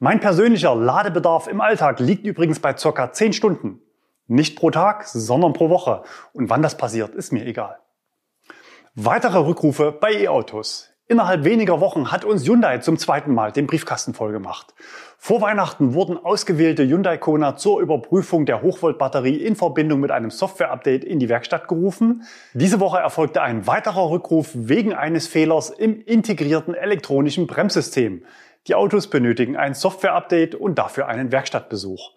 Mein 0.00 0.18
persönlicher 0.18 0.74
Ladebedarf 0.74 1.46
im 1.46 1.60
Alltag 1.60 2.00
liegt 2.00 2.26
übrigens 2.26 2.58
bei 2.58 2.76
circa 2.76 3.12
10 3.12 3.32
Stunden. 3.32 3.80
Nicht 4.26 4.58
pro 4.58 4.72
Tag, 4.72 5.04
sondern 5.04 5.52
pro 5.52 5.70
Woche. 5.70 6.02
Und 6.32 6.50
wann 6.50 6.60
das 6.60 6.76
passiert, 6.76 7.14
ist 7.14 7.32
mir 7.32 7.46
egal. 7.46 7.78
Weitere 8.96 9.38
Rückrufe 9.38 9.92
bei 9.92 10.12
E-Autos. 10.14 10.90
Innerhalb 11.06 11.44
weniger 11.44 11.80
Wochen 11.80 12.10
hat 12.10 12.24
uns 12.24 12.48
Hyundai 12.48 12.78
zum 12.78 12.96
zweiten 12.96 13.34
Mal 13.34 13.52
den 13.52 13.66
Briefkasten 13.66 14.14
vollgemacht. 14.14 14.72
Vor 15.18 15.42
Weihnachten 15.42 15.92
wurden 15.92 16.16
ausgewählte 16.16 16.82
Hyundai 16.82 17.18
Kona 17.18 17.56
zur 17.56 17.82
Überprüfung 17.82 18.46
der 18.46 18.62
Hochvoltbatterie 18.62 19.36
in 19.36 19.54
Verbindung 19.54 20.00
mit 20.00 20.10
einem 20.10 20.30
Software-Update 20.30 21.04
in 21.04 21.18
die 21.18 21.28
Werkstatt 21.28 21.68
gerufen. 21.68 22.22
Diese 22.54 22.80
Woche 22.80 23.00
erfolgte 23.00 23.42
ein 23.42 23.66
weiterer 23.66 24.08
Rückruf 24.08 24.52
wegen 24.54 24.94
eines 24.94 25.26
Fehlers 25.26 25.68
im 25.68 26.00
integrierten 26.00 26.72
elektronischen 26.72 27.46
Bremssystem. 27.46 28.24
Die 28.66 28.74
Autos 28.74 29.08
benötigen 29.08 29.58
ein 29.58 29.74
Software-Update 29.74 30.54
und 30.54 30.78
dafür 30.78 31.06
einen 31.06 31.32
Werkstattbesuch. 31.32 32.12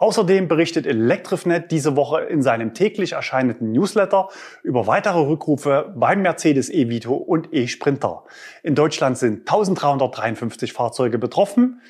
Außerdem 0.00 0.48
berichtet 0.48 0.86
Electrifnet 0.86 1.70
diese 1.70 1.94
Woche 1.94 2.22
in 2.22 2.40
seinem 2.40 2.72
täglich 2.72 3.12
erscheinenden 3.12 3.70
Newsletter 3.72 4.30
über 4.62 4.86
weitere 4.86 5.18
Rückrufe 5.18 5.92
beim 5.94 6.22
Mercedes 6.22 6.70
E-Vito 6.70 7.12
und 7.12 7.52
E-Sprinter. 7.52 8.24
In 8.62 8.74
Deutschland 8.74 9.18
sind 9.18 9.40
1353 9.40 10.72
Fahrzeuge 10.72 11.18
betroffen. 11.18 11.82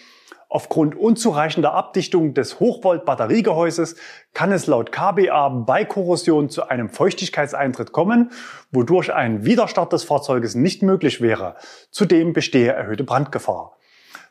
Aufgrund 0.48 0.96
unzureichender 0.96 1.72
Abdichtung 1.72 2.34
des 2.34 2.58
Hochvolt-Batteriegehäuses 2.58 3.94
kann 4.34 4.50
es 4.50 4.66
laut 4.66 4.90
KBA 4.90 5.48
bei 5.64 5.84
Korrosion 5.84 6.50
zu 6.50 6.66
einem 6.66 6.88
Feuchtigkeitseintritt 6.88 7.92
kommen, 7.92 8.32
wodurch 8.72 9.14
ein 9.14 9.44
Widerstart 9.44 9.92
des 9.92 10.02
Fahrzeuges 10.02 10.56
nicht 10.56 10.82
möglich 10.82 11.20
wäre. 11.20 11.54
Zudem 11.92 12.32
bestehe 12.32 12.72
erhöhte 12.72 13.04
Brandgefahr. 13.04 13.76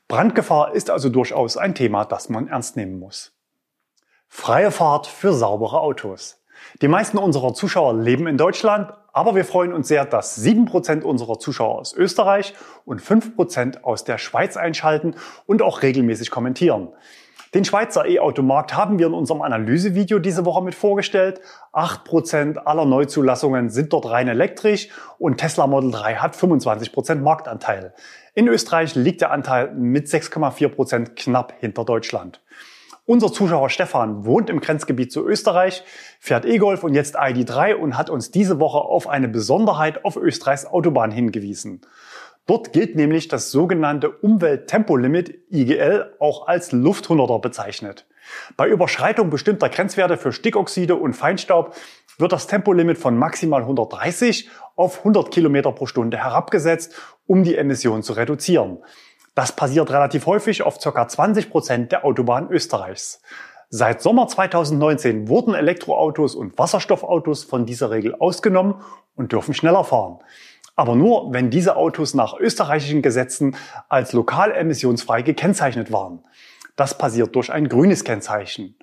Brandgefahr 0.09 0.75
ist 0.75 0.89
also 0.89 1.07
durchaus 1.07 1.55
ein 1.55 1.75
Thema, 1.75 2.03
das 2.03 2.27
man 2.27 2.49
ernst 2.49 2.75
nehmen 2.75 2.99
muss. 2.99 3.38
Freie 4.31 4.71
Fahrt 4.71 5.05
für 5.05 5.33
saubere 5.33 5.81
Autos. 5.81 6.37
Die 6.81 6.87
meisten 6.87 7.17
unserer 7.17 7.53
Zuschauer 7.53 7.95
leben 7.95 8.25
in 8.25 8.37
Deutschland, 8.37 8.93
aber 9.11 9.35
wir 9.35 9.43
freuen 9.43 9.73
uns 9.73 9.87
sehr, 9.87 10.05
dass 10.05 10.41
7% 10.41 11.01
unserer 11.01 11.39
Zuschauer 11.39 11.79
aus 11.79 11.93
Österreich 11.93 12.53
und 12.85 13.01
5% 13.01 13.83
aus 13.83 14.05
der 14.05 14.17
Schweiz 14.17 14.55
einschalten 14.55 15.15
und 15.45 15.61
auch 15.61 15.81
regelmäßig 15.81 16.31
kommentieren. 16.31 16.89
Den 17.55 17.65
Schweizer 17.65 18.05
E-Automarkt 18.05 18.75
haben 18.75 18.99
wir 18.99 19.07
in 19.07 19.13
unserem 19.13 19.41
Analysevideo 19.41 20.19
diese 20.19 20.45
Woche 20.45 20.63
mit 20.63 20.75
vorgestellt. 20.75 21.41
8% 21.73 22.57
aller 22.57 22.85
Neuzulassungen 22.85 23.69
sind 23.69 23.91
dort 23.91 24.09
rein 24.09 24.27
elektrisch 24.27 24.89
und 25.17 25.37
Tesla 25.37 25.65
Model 25.65 25.91
3 25.91 26.15
hat 26.15 26.35
25% 26.35 27.15
Marktanteil. 27.15 27.93
In 28.35 28.47
Österreich 28.47 28.93
liegt 28.93 29.21
der 29.21 29.31
Anteil 29.31 29.73
mit 29.73 30.07
6,4% 30.07 31.15
knapp 31.15 31.53
hinter 31.59 31.83
Deutschland. 31.83 32.41
Unser 33.09 33.33
Zuschauer 33.33 33.71
Stefan 33.71 34.23
wohnt 34.23 34.51
im 34.51 34.59
Grenzgebiet 34.59 35.11
zu 35.11 35.25
Österreich, 35.27 35.83
fährt 36.19 36.45
E-Golf 36.45 36.83
und 36.83 36.93
jetzt 36.93 37.17
ID3 37.17 37.73
und 37.73 37.97
hat 37.97 38.11
uns 38.11 38.29
diese 38.29 38.59
Woche 38.59 38.77
auf 38.77 39.07
eine 39.07 39.27
Besonderheit 39.27 40.05
auf 40.05 40.15
Österreichs 40.15 40.67
Autobahn 40.67 41.09
hingewiesen. 41.09 41.81
Dort 42.45 42.71
gilt 42.71 42.95
nämlich 42.95 43.27
das 43.27 43.49
sogenannte 43.49 44.11
Umwelttempolimit 44.11 45.33
IGL 45.49 46.17
auch 46.19 46.45
als 46.45 46.71
Lufthunderter 46.71 47.39
bezeichnet. 47.39 48.05
Bei 48.55 48.67
Überschreitung 48.67 49.31
bestimmter 49.31 49.69
Grenzwerte 49.69 50.15
für 50.15 50.31
Stickoxide 50.31 50.95
und 50.95 51.13
Feinstaub 51.13 51.73
wird 52.19 52.31
das 52.31 52.45
Tempolimit 52.45 52.99
von 52.99 53.17
maximal 53.17 53.61
130 53.61 54.49
auf 54.75 54.99
100 54.99 55.31
Kilometer 55.31 55.71
pro 55.71 55.87
Stunde 55.87 56.17
herabgesetzt, 56.17 56.93
um 57.25 57.43
die 57.43 57.55
Emissionen 57.55 58.03
zu 58.03 58.13
reduzieren. 58.13 58.77
Das 59.39 59.53
passiert 59.53 59.89
relativ 59.89 60.25
häufig 60.25 60.63
auf 60.63 60.79
ca. 60.79 61.07
20 61.07 61.49
Prozent 61.49 61.93
der 61.93 62.03
Autobahnen 62.03 62.51
Österreichs. 62.51 63.21
Seit 63.69 64.01
Sommer 64.01 64.27
2019 64.27 65.29
wurden 65.29 65.55
Elektroautos 65.55 66.35
und 66.35 66.57
Wasserstoffautos 66.57 67.45
von 67.45 67.65
dieser 67.65 67.89
Regel 67.89 68.15
ausgenommen 68.15 68.81
und 69.15 69.31
dürfen 69.31 69.53
schneller 69.53 69.85
fahren. 69.85 70.19
Aber 70.75 70.93
nur, 70.93 71.31
wenn 71.31 71.49
diese 71.49 71.77
Autos 71.77 72.13
nach 72.13 72.37
österreichischen 72.37 73.01
Gesetzen 73.01 73.55
als 73.87 74.11
lokal 74.11 74.51
emissionsfrei 74.51 75.21
gekennzeichnet 75.21 75.89
waren. 75.89 76.19
Das 76.75 76.97
passiert 76.97 77.33
durch 77.33 77.49
ein 77.49 77.69
grünes 77.69 78.03
Kennzeichen. 78.03 78.75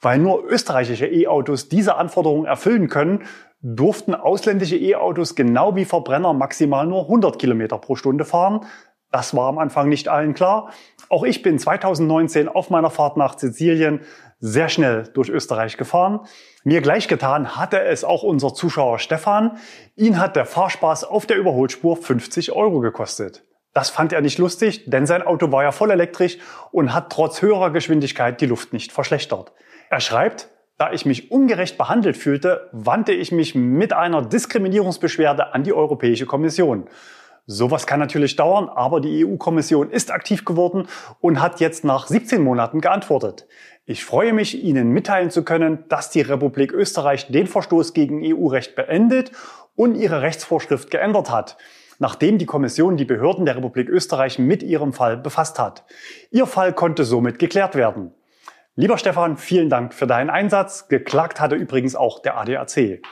Weil 0.00 0.18
nur 0.18 0.42
österreichische 0.50 1.06
E-Autos 1.06 1.68
diese 1.68 1.94
Anforderungen 1.94 2.46
erfüllen 2.46 2.88
können, 2.88 3.22
durften 3.60 4.16
ausländische 4.16 4.76
E-Autos 4.76 5.36
genau 5.36 5.76
wie 5.76 5.84
Verbrenner 5.84 6.32
maximal 6.32 6.88
nur 6.88 7.02
100 7.02 7.38
Kilometer 7.38 7.78
pro 7.78 7.94
Stunde 7.94 8.24
fahren, 8.24 8.66
das 9.12 9.36
war 9.36 9.48
am 9.48 9.58
Anfang 9.58 9.88
nicht 9.88 10.08
allen 10.08 10.34
klar. 10.34 10.70
Auch 11.08 11.22
ich 11.22 11.42
bin 11.42 11.58
2019 11.58 12.48
auf 12.48 12.70
meiner 12.70 12.90
Fahrt 12.90 13.16
nach 13.16 13.38
Sizilien 13.38 14.00
sehr 14.40 14.68
schnell 14.68 15.04
durch 15.14 15.28
Österreich 15.28 15.76
gefahren. 15.76 16.20
Mir 16.64 16.80
gleich 16.80 17.06
getan 17.06 17.56
hatte 17.56 17.80
es 17.80 18.02
auch 18.02 18.22
unser 18.22 18.54
Zuschauer 18.54 18.98
Stefan. 18.98 19.58
Ihn 19.94 20.18
hat 20.18 20.34
der 20.34 20.46
Fahrspaß 20.46 21.04
auf 21.04 21.26
der 21.26 21.36
Überholspur 21.36 21.96
50 21.96 22.52
Euro 22.52 22.80
gekostet. 22.80 23.44
Das 23.74 23.90
fand 23.90 24.12
er 24.12 24.20
nicht 24.20 24.38
lustig, 24.38 24.84
denn 24.86 25.06
sein 25.06 25.22
Auto 25.22 25.52
war 25.52 25.62
ja 25.62 25.72
voll 25.72 25.90
elektrisch 25.90 26.38
und 26.72 26.92
hat 26.92 27.10
trotz 27.10 27.40
höherer 27.40 27.70
Geschwindigkeit 27.70 28.40
die 28.40 28.46
Luft 28.46 28.72
nicht 28.72 28.92
verschlechtert. 28.92 29.52
Er 29.90 30.00
schreibt, 30.00 30.48
da 30.78 30.92
ich 30.92 31.06
mich 31.06 31.30
ungerecht 31.30 31.78
behandelt 31.78 32.16
fühlte, 32.16 32.68
wandte 32.72 33.12
ich 33.12 33.30
mich 33.30 33.54
mit 33.54 33.92
einer 33.92 34.22
Diskriminierungsbeschwerde 34.22 35.54
an 35.54 35.62
die 35.62 35.72
Europäische 35.72 36.26
Kommission. 36.26 36.88
Sowas 37.46 37.86
kann 37.86 37.98
natürlich 37.98 38.36
dauern, 38.36 38.68
aber 38.68 39.00
die 39.00 39.26
EU-Kommission 39.26 39.90
ist 39.90 40.12
aktiv 40.12 40.44
geworden 40.44 40.86
und 41.20 41.40
hat 41.40 41.58
jetzt 41.60 41.84
nach 41.84 42.06
17 42.06 42.42
Monaten 42.42 42.80
geantwortet. 42.80 43.48
Ich 43.84 44.04
freue 44.04 44.32
mich, 44.32 44.62
Ihnen 44.62 44.90
mitteilen 44.90 45.30
zu 45.30 45.42
können, 45.42 45.84
dass 45.88 46.10
die 46.10 46.20
Republik 46.20 46.72
Österreich 46.72 47.26
den 47.32 47.48
Verstoß 47.48 47.94
gegen 47.94 48.22
EU-Recht 48.24 48.76
beendet 48.76 49.32
und 49.74 49.96
ihre 49.96 50.22
Rechtsvorschrift 50.22 50.90
geändert 50.90 51.30
hat, 51.32 51.56
nachdem 51.98 52.38
die 52.38 52.46
Kommission 52.46 52.96
die 52.96 53.04
Behörden 53.04 53.44
der 53.44 53.56
Republik 53.56 53.88
Österreich 53.88 54.38
mit 54.38 54.62
ihrem 54.62 54.92
Fall 54.92 55.16
befasst 55.16 55.58
hat. 55.58 55.84
Ihr 56.30 56.46
Fall 56.46 56.72
konnte 56.72 57.04
somit 57.04 57.40
geklärt 57.40 57.74
werden. 57.74 58.14
Lieber 58.76 58.98
Stefan, 58.98 59.36
vielen 59.36 59.68
Dank 59.68 59.92
für 59.94 60.06
deinen 60.06 60.30
Einsatz. 60.30 60.86
Geklagt 60.86 61.40
hatte 61.40 61.56
übrigens 61.56 61.96
auch 61.96 62.22
der 62.22 62.38
ADAC. 62.38 63.02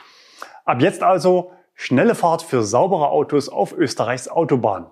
Ab 0.63 0.81
jetzt 0.81 1.03
also 1.03 1.51
Schnelle 1.83 2.13
Fahrt 2.13 2.43
für 2.43 2.61
saubere 2.61 3.09
Autos 3.09 3.49
auf 3.49 3.75
Österreichs 3.75 4.27
Autobahn. 4.27 4.85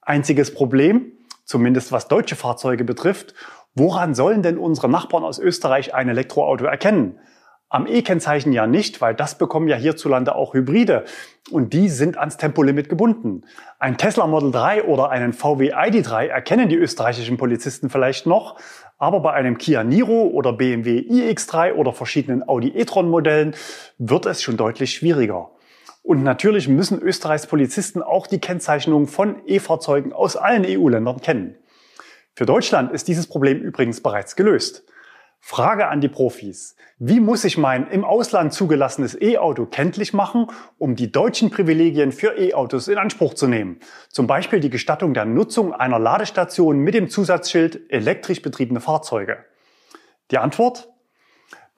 Einziges 0.00 0.54
Problem, 0.54 1.10
zumindest 1.44 1.90
was 1.90 2.06
deutsche 2.06 2.36
Fahrzeuge 2.36 2.84
betrifft, 2.84 3.34
woran 3.74 4.14
sollen 4.14 4.44
denn 4.44 4.56
unsere 4.56 4.88
Nachbarn 4.88 5.24
aus 5.24 5.40
Österreich 5.40 5.96
ein 5.96 6.08
Elektroauto 6.08 6.64
erkennen? 6.64 7.18
Am 7.68 7.88
E-Kennzeichen 7.88 8.52
ja 8.52 8.68
nicht, 8.68 9.00
weil 9.00 9.16
das 9.16 9.36
bekommen 9.36 9.66
ja 9.66 9.74
hierzulande 9.74 10.36
auch 10.36 10.54
Hybride 10.54 11.06
und 11.50 11.72
die 11.72 11.88
sind 11.88 12.16
ans 12.16 12.36
Tempolimit 12.36 12.88
gebunden. 12.88 13.42
Ein 13.80 13.98
Tesla 13.98 14.28
Model 14.28 14.52
3 14.52 14.84
oder 14.84 15.10
einen 15.10 15.32
VW 15.32 15.74
ID3 15.74 16.28
erkennen 16.28 16.68
die 16.68 16.76
österreichischen 16.76 17.36
Polizisten 17.36 17.90
vielleicht 17.90 18.26
noch, 18.26 18.60
aber 18.96 19.18
bei 19.18 19.32
einem 19.32 19.58
Kia 19.58 19.82
Niro 19.82 20.28
oder 20.28 20.52
BMW 20.52 21.00
iX3 21.00 21.72
oder 21.72 21.92
verschiedenen 21.92 22.48
Audi 22.48 22.68
e-tron 22.76 23.10
Modellen 23.10 23.56
wird 23.98 24.24
es 24.26 24.40
schon 24.40 24.56
deutlich 24.56 24.94
schwieriger. 24.94 25.50
Und 26.08 26.22
natürlich 26.22 26.68
müssen 26.68 27.02
Österreichs 27.02 27.46
Polizisten 27.46 28.00
auch 28.00 28.26
die 28.26 28.38
Kennzeichnung 28.38 29.08
von 29.08 29.42
E-Fahrzeugen 29.46 30.14
aus 30.14 30.36
allen 30.36 30.64
EU-Ländern 30.64 31.20
kennen. 31.20 31.56
Für 32.34 32.46
Deutschland 32.46 32.92
ist 32.92 33.08
dieses 33.08 33.26
Problem 33.26 33.60
übrigens 33.60 34.02
bereits 34.02 34.34
gelöst. 34.34 34.84
Frage 35.38 35.88
an 35.88 36.00
die 36.00 36.08
Profis. 36.08 36.76
Wie 36.98 37.20
muss 37.20 37.44
ich 37.44 37.58
mein 37.58 37.86
im 37.88 38.06
Ausland 38.06 38.54
zugelassenes 38.54 39.20
E-Auto 39.20 39.66
kenntlich 39.66 40.14
machen, 40.14 40.46
um 40.78 40.96
die 40.96 41.12
deutschen 41.12 41.50
Privilegien 41.50 42.10
für 42.10 42.38
E-Autos 42.38 42.88
in 42.88 42.96
Anspruch 42.96 43.34
zu 43.34 43.46
nehmen? 43.46 43.78
Zum 44.08 44.26
Beispiel 44.26 44.60
die 44.60 44.70
Gestattung 44.70 45.12
der 45.12 45.26
Nutzung 45.26 45.74
einer 45.74 45.98
Ladestation 45.98 46.78
mit 46.78 46.94
dem 46.94 47.10
Zusatzschild 47.10 47.82
elektrisch 47.92 48.40
betriebene 48.40 48.80
Fahrzeuge. 48.80 49.44
Die 50.30 50.38
Antwort? 50.38 50.88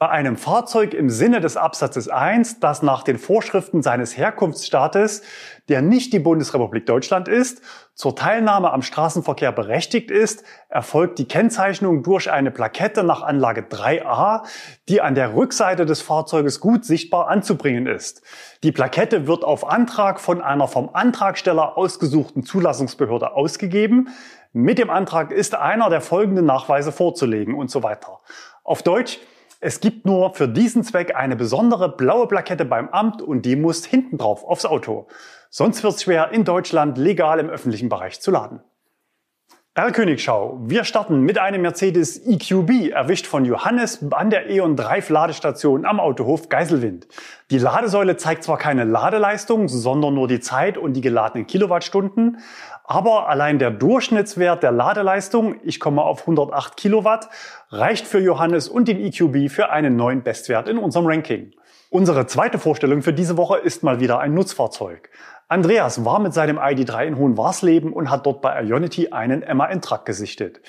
Bei 0.00 0.08
einem 0.08 0.38
Fahrzeug 0.38 0.94
im 0.94 1.10
Sinne 1.10 1.40
des 1.40 1.58
Absatzes 1.58 2.08
1, 2.08 2.58
das 2.58 2.80
nach 2.80 3.02
den 3.02 3.18
Vorschriften 3.18 3.82
seines 3.82 4.16
Herkunftsstaates, 4.16 5.20
der 5.68 5.82
nicht 5.82 6.14
die 6.14 6.18
Bundesrepublik 6.18 6.86
Deutschland 6.86 7.28
ist, 7.28 7.60
zur 7.94 8.16
Teilnahme 8.16 8.72
am 8.72 8.80
Straßenverkehr 8.80 9.52
berechtigt 9.52 10.10
ist, 10.10 10.42
erfolgt 10.70 11.18
die 11.18 11.28
Kennzeichnung 11.28 12.02
durch 12.02 12.30
eine 12.30 12.50
Plakette 12.50 13.04
nach 13.04 13.20
Anlage 13.20 13.60
3a, 13.60 14.44
die 14.88 15.02
an 15.02 15.14
der 15.14 15.34
Rückseite 15.34 15.84
des 15.84 16.00
Fahrzeuges 16.00 16.60
gut 16.60 16.86
sichtbar 16.86 17.28
anzubringen 17.28 17.86
ist. 17.86 18.22
Die 18.62 18.72
Plakette 18.72 19.26
wird 19.26 19.44
auf 19.44 19.68
Antrag 19.68 20.18
von 20.18 20.40
einer 20.40 20.66
vom 20.66 20.88
Antragsteller 20.94 21.76
ausgesuchten 21.76 22.42
Zulassungsbehörde 22.42 23.34
ausgegeben. 23.34 24.08
Mit 24.54 24.78
dem 24.78 24.88
Antrag 24.88 25.30
ist 25.30 25.54
einer 25.54 25.90
der 25.90 26.00
folgenden 26.00 26.46
Nachweise 26.46 26.90
vorzulegen 26.90 27.54
und 27.54 27.70
so 27.70 27.82
weiter. 27.82 28.20
Auf 28.64 28.82
Deutsch, 28.82 29.18
es 29.62 29.80
gibt 29.80 30.06
nur 30.06 30.32
für 30.34 30.48
diesen 30.48 30.82
Zweck 30.84 31.14
eine 31.14 31.36
besondere 31.36 31.94
blaue 31.94 32.26
Plakette 32.26 32.64
beim 32.64 32.88
Amt 32.88 33.20
und 33.20 33.44
die 33.44 33.56
muss 33.56 33.84
hinten 33.84 34.16
drauf 34.16 34.42
aufs 34.42 34.64
Auto. 34.64 35.06
Sonst 35.50 35.82
wird 35.82 35.94
es 35.94 36.02
schwer, 36.02 36.30
in 36.30 36.44
Deutschland 36.44 36.96
legal 36.96 37.38
im 37.38 37.50
öffentlichen 37.50 37.90
Bereich 37.90 38.20
zu 38.20 38.30
laden. 38.30 38.60
Herr 39.76 39.92
Königschau, 39.92 40.58
wir 40.64 40.82
starten 40.82 41.20
mit 41.20 41.38
einem 41.38 41.62
Mercedes 41.62 42.20
EQB, 42.26 42.90
erwischt 42.90 43.28
von 43.28 43.44
Johannes 43.44 44.04
an 44.10 44.28
der 44.28 44.50
E.ON 44.50 44.74
Drive 44.74 45.10
Ladestation 45.10 45.86
am 45.86 46.00
Autohof 46.00 46.48
Geiselwind. 46.48 47.06
Die 47.52 47.58
Ladesäule 47.58 48.16
zeigt 48.16 48.42
zwar 48.42 48.58
keine 48.58 48.82
Ladeleistung, 48.82 49.68
sondern 49.68 50.14
nur 50.14 50.26
die 50.26 50.40
Zeit 50.40 50.76
und 50.76 50.94
die 50.94 51.00
geladenen 51.00 51.46
Kilowattstunden, 51.46 52.38
aber 52.82 53.28
allein 53.28 53.60
der 53.60 53.70
Durchschnittswert 53.70 54.64
der 54.64 54.72
Ladeleistung, 54.72 55.54
ich 55.62 55.78
komme 55.78 56.02
auf 56.02 56.22
108 56.22 56.76
Kilowatt, 56.76 57.28
reicht 57.68 58.08
für 58.08 58.18
Johannes 58.18 58.68
und 58.68 58.88
den 58.88 58.98
EQB 58.98 59.52
für 59.52 59.70
einen 59.70 59.94
neuen 59.94 60.24
Bestwert 60.24 60.68
in 60.68 60.78
unserem 60.78 61.06
Ranking. 61.06 61.52
Unsere 61.90 62.26
zweite 62.26 62.58
Vorstellung 62.58 63.02
für 63.02 63.12
diese 63.12 63.36
Woche 63.36 63.58
ist 63.58 63.84
mal 63.84 64.00
wieder 64.00 64.18
ein 64.18 64.34
Nutzfahrzeug. 64.34 65.10
Andreas 65.50 66.04
war 66.04 66.20
mit 66.20 66.32
seinem 66.32 66.60
ID3 66.60 67.06
in 67.06 67.18
Hohenwarsleben 67.18 67.92
und 67.92 68.08
hat 68.08 68.24
dort 68.24 68.40
bei 68.40 68.62
Ionity 68.62 69.08
einen 69.08 69.40
MAN-Truck 69.40 70.06
gesichtet. 70.06 70.60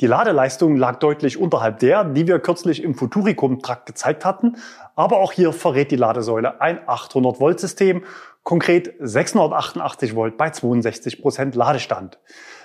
Die 0.00 0.06
Ladeleistung 0.06 0.76
lag 0.76 1.00
deutlich 1.00 1.36
unterhalb 1.38 1.80
der, 1.80 2.04
die 2.04 2.26
wir 2.26 2.38
kürzlich 2.38 2.82
im 2.82 2.94
Futuricum-Truck 2.94 3.84
gezeigt 3.84 4.24
hatten, 4.24 4.56
aber 4.96 5.18
auch 5.18 5.32
hier 5.32 5.52
verrät 5.52 5.90
die 5.90 5.96
Ladesäule 5.96 6.62
ein 6.62 6.78
800-Volt-System 6.78 8.04
Konkret 8.42 8.94
688 9.00 10.16
Volt 10.16 10.38
bei 10.38 10.48
62 10.48 11.20
Prozent 11.20 11.54
Ladestand. 11.54 12.18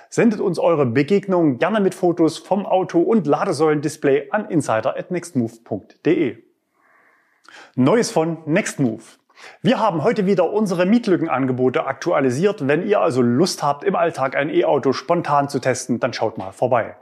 Sendet 0.08 0.40
uns 0.40 0.58
eure 0.58 0.86
Begegnungen 0.86 1.58
gerne 1.58 1.80
mit 1.80 1.94
Fotos 1.94 2.38
vom 2.38 2.64
Auto 2.64 3.02
und 3.02 3.26
Ladesäulendisplay 3.26 4.30
an 4.30 4.48
insider@nextmove.de. 4.48 6.38
Neues 7.74 8.10
von 8.10 8.38
Nextmove. 8.46 9.17
Wir 9.62 9.80
haben 9.80 10.04
heute 10.04 10.26
wieder 10.26 10.52
unsere 10.52 10.86
Mietlückenangebote 10.86 11.86
aktualisiert. 11.86 12.66
Wenn 12.66 12.86
ihr 12.86 13.00
also 13.00 13.22
Lust 13.22 13.62
habt, 13.62 13.84
im 13.84 13.96
Alltag 13.96 14.36
ein 14.36 14.50
E-Auto 14.50 14.92
spontan 14.92 15.48
zu 15.48 15.58
testen, 15.58 16.00
dann 16.00 16.12
schaut 16.12 16.38
mal 16.38 16.52
vorbei. 16.52 16.96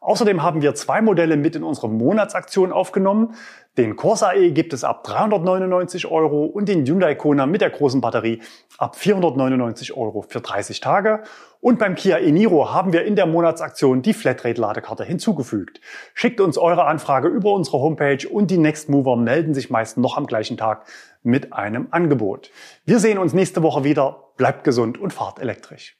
Außerdem 0.00 0.42
haben 0.42 0.62
wir 0.62 0.74
zwei 0.74 1.02
Modelle 1.02 1.36
mit 1.36 1.56
in 1.56 1.62
unsere 1.62 1.90
Monatsaktion 1.90 2.72
aufgenommen. 2.72 3.34
Den 3.76 3.96
Corsa 3.96 4.32
E 4.32 4.50
gibt 4.50 4.72
es 4.72 4.82
ab 4.82 5.04
399 5.04 6.06
Euro 6.06 6.46
und 6.46 6.68
den 6.68 6.86
Hyundai 6.86 7.14
Kona 7.14 7.44
mit 7.44 7.60
der 7.60 7.68
großen 7.68 8.00
Batterie 8.00 8.40
ab 8.78 8.96
499 8.96 9.94
Euro 9.96 10.22
für 10.22 10.40
30 10.40 10.80
Tage. 10.80 11.22
Und 11.60 11.78
beim 11.78 11.94
Kia 11.94 12.18
e-Niro 12.18 12.72
haben 12.72 12.94
wir 12.94 13.04
in 13.04 13.14
der 13.14 13.26
Monatsaktion 13.26 14.00
die 14.00 14.14
Flatrate-Ladekarte 14.14 15.04
hinzugefügt. 15.04 15.82
Schickt 16.14 16.40
uns 16.40 16.56
eure 16.56 16.86
Anfrage 16.86 17.28
über 17.28 17.52
unsere 17.52 17.78
Homepage 17.78 18.26
und 18.26 18.50
die 18.50 18.56
Next 18.56 18.88
Mover 18.88 19.16
melden 19.16 19.52
sich 19.52 19.68
meist 19.68 19.98
noch 19.98 20.16
am 20.16 20.26
gleichen 20.26 20.56
Tag 20.56 20.86
mit 21.22 21.52
einem 21.52 21.88
Angebot. 21.90 22.50
Wir 22.84 22.98
sehen 22.98 23.18
uns 23.18 23.32
nächste 23.32 23.62
Woche 23.62 23.84
wieder. 23.84 24.32
Bleibt 24.36 24.64
gesund 24.64 24.98
und 24.98 25.12
fahrt 25.12 25.38
elektrisch. 25.38 25.96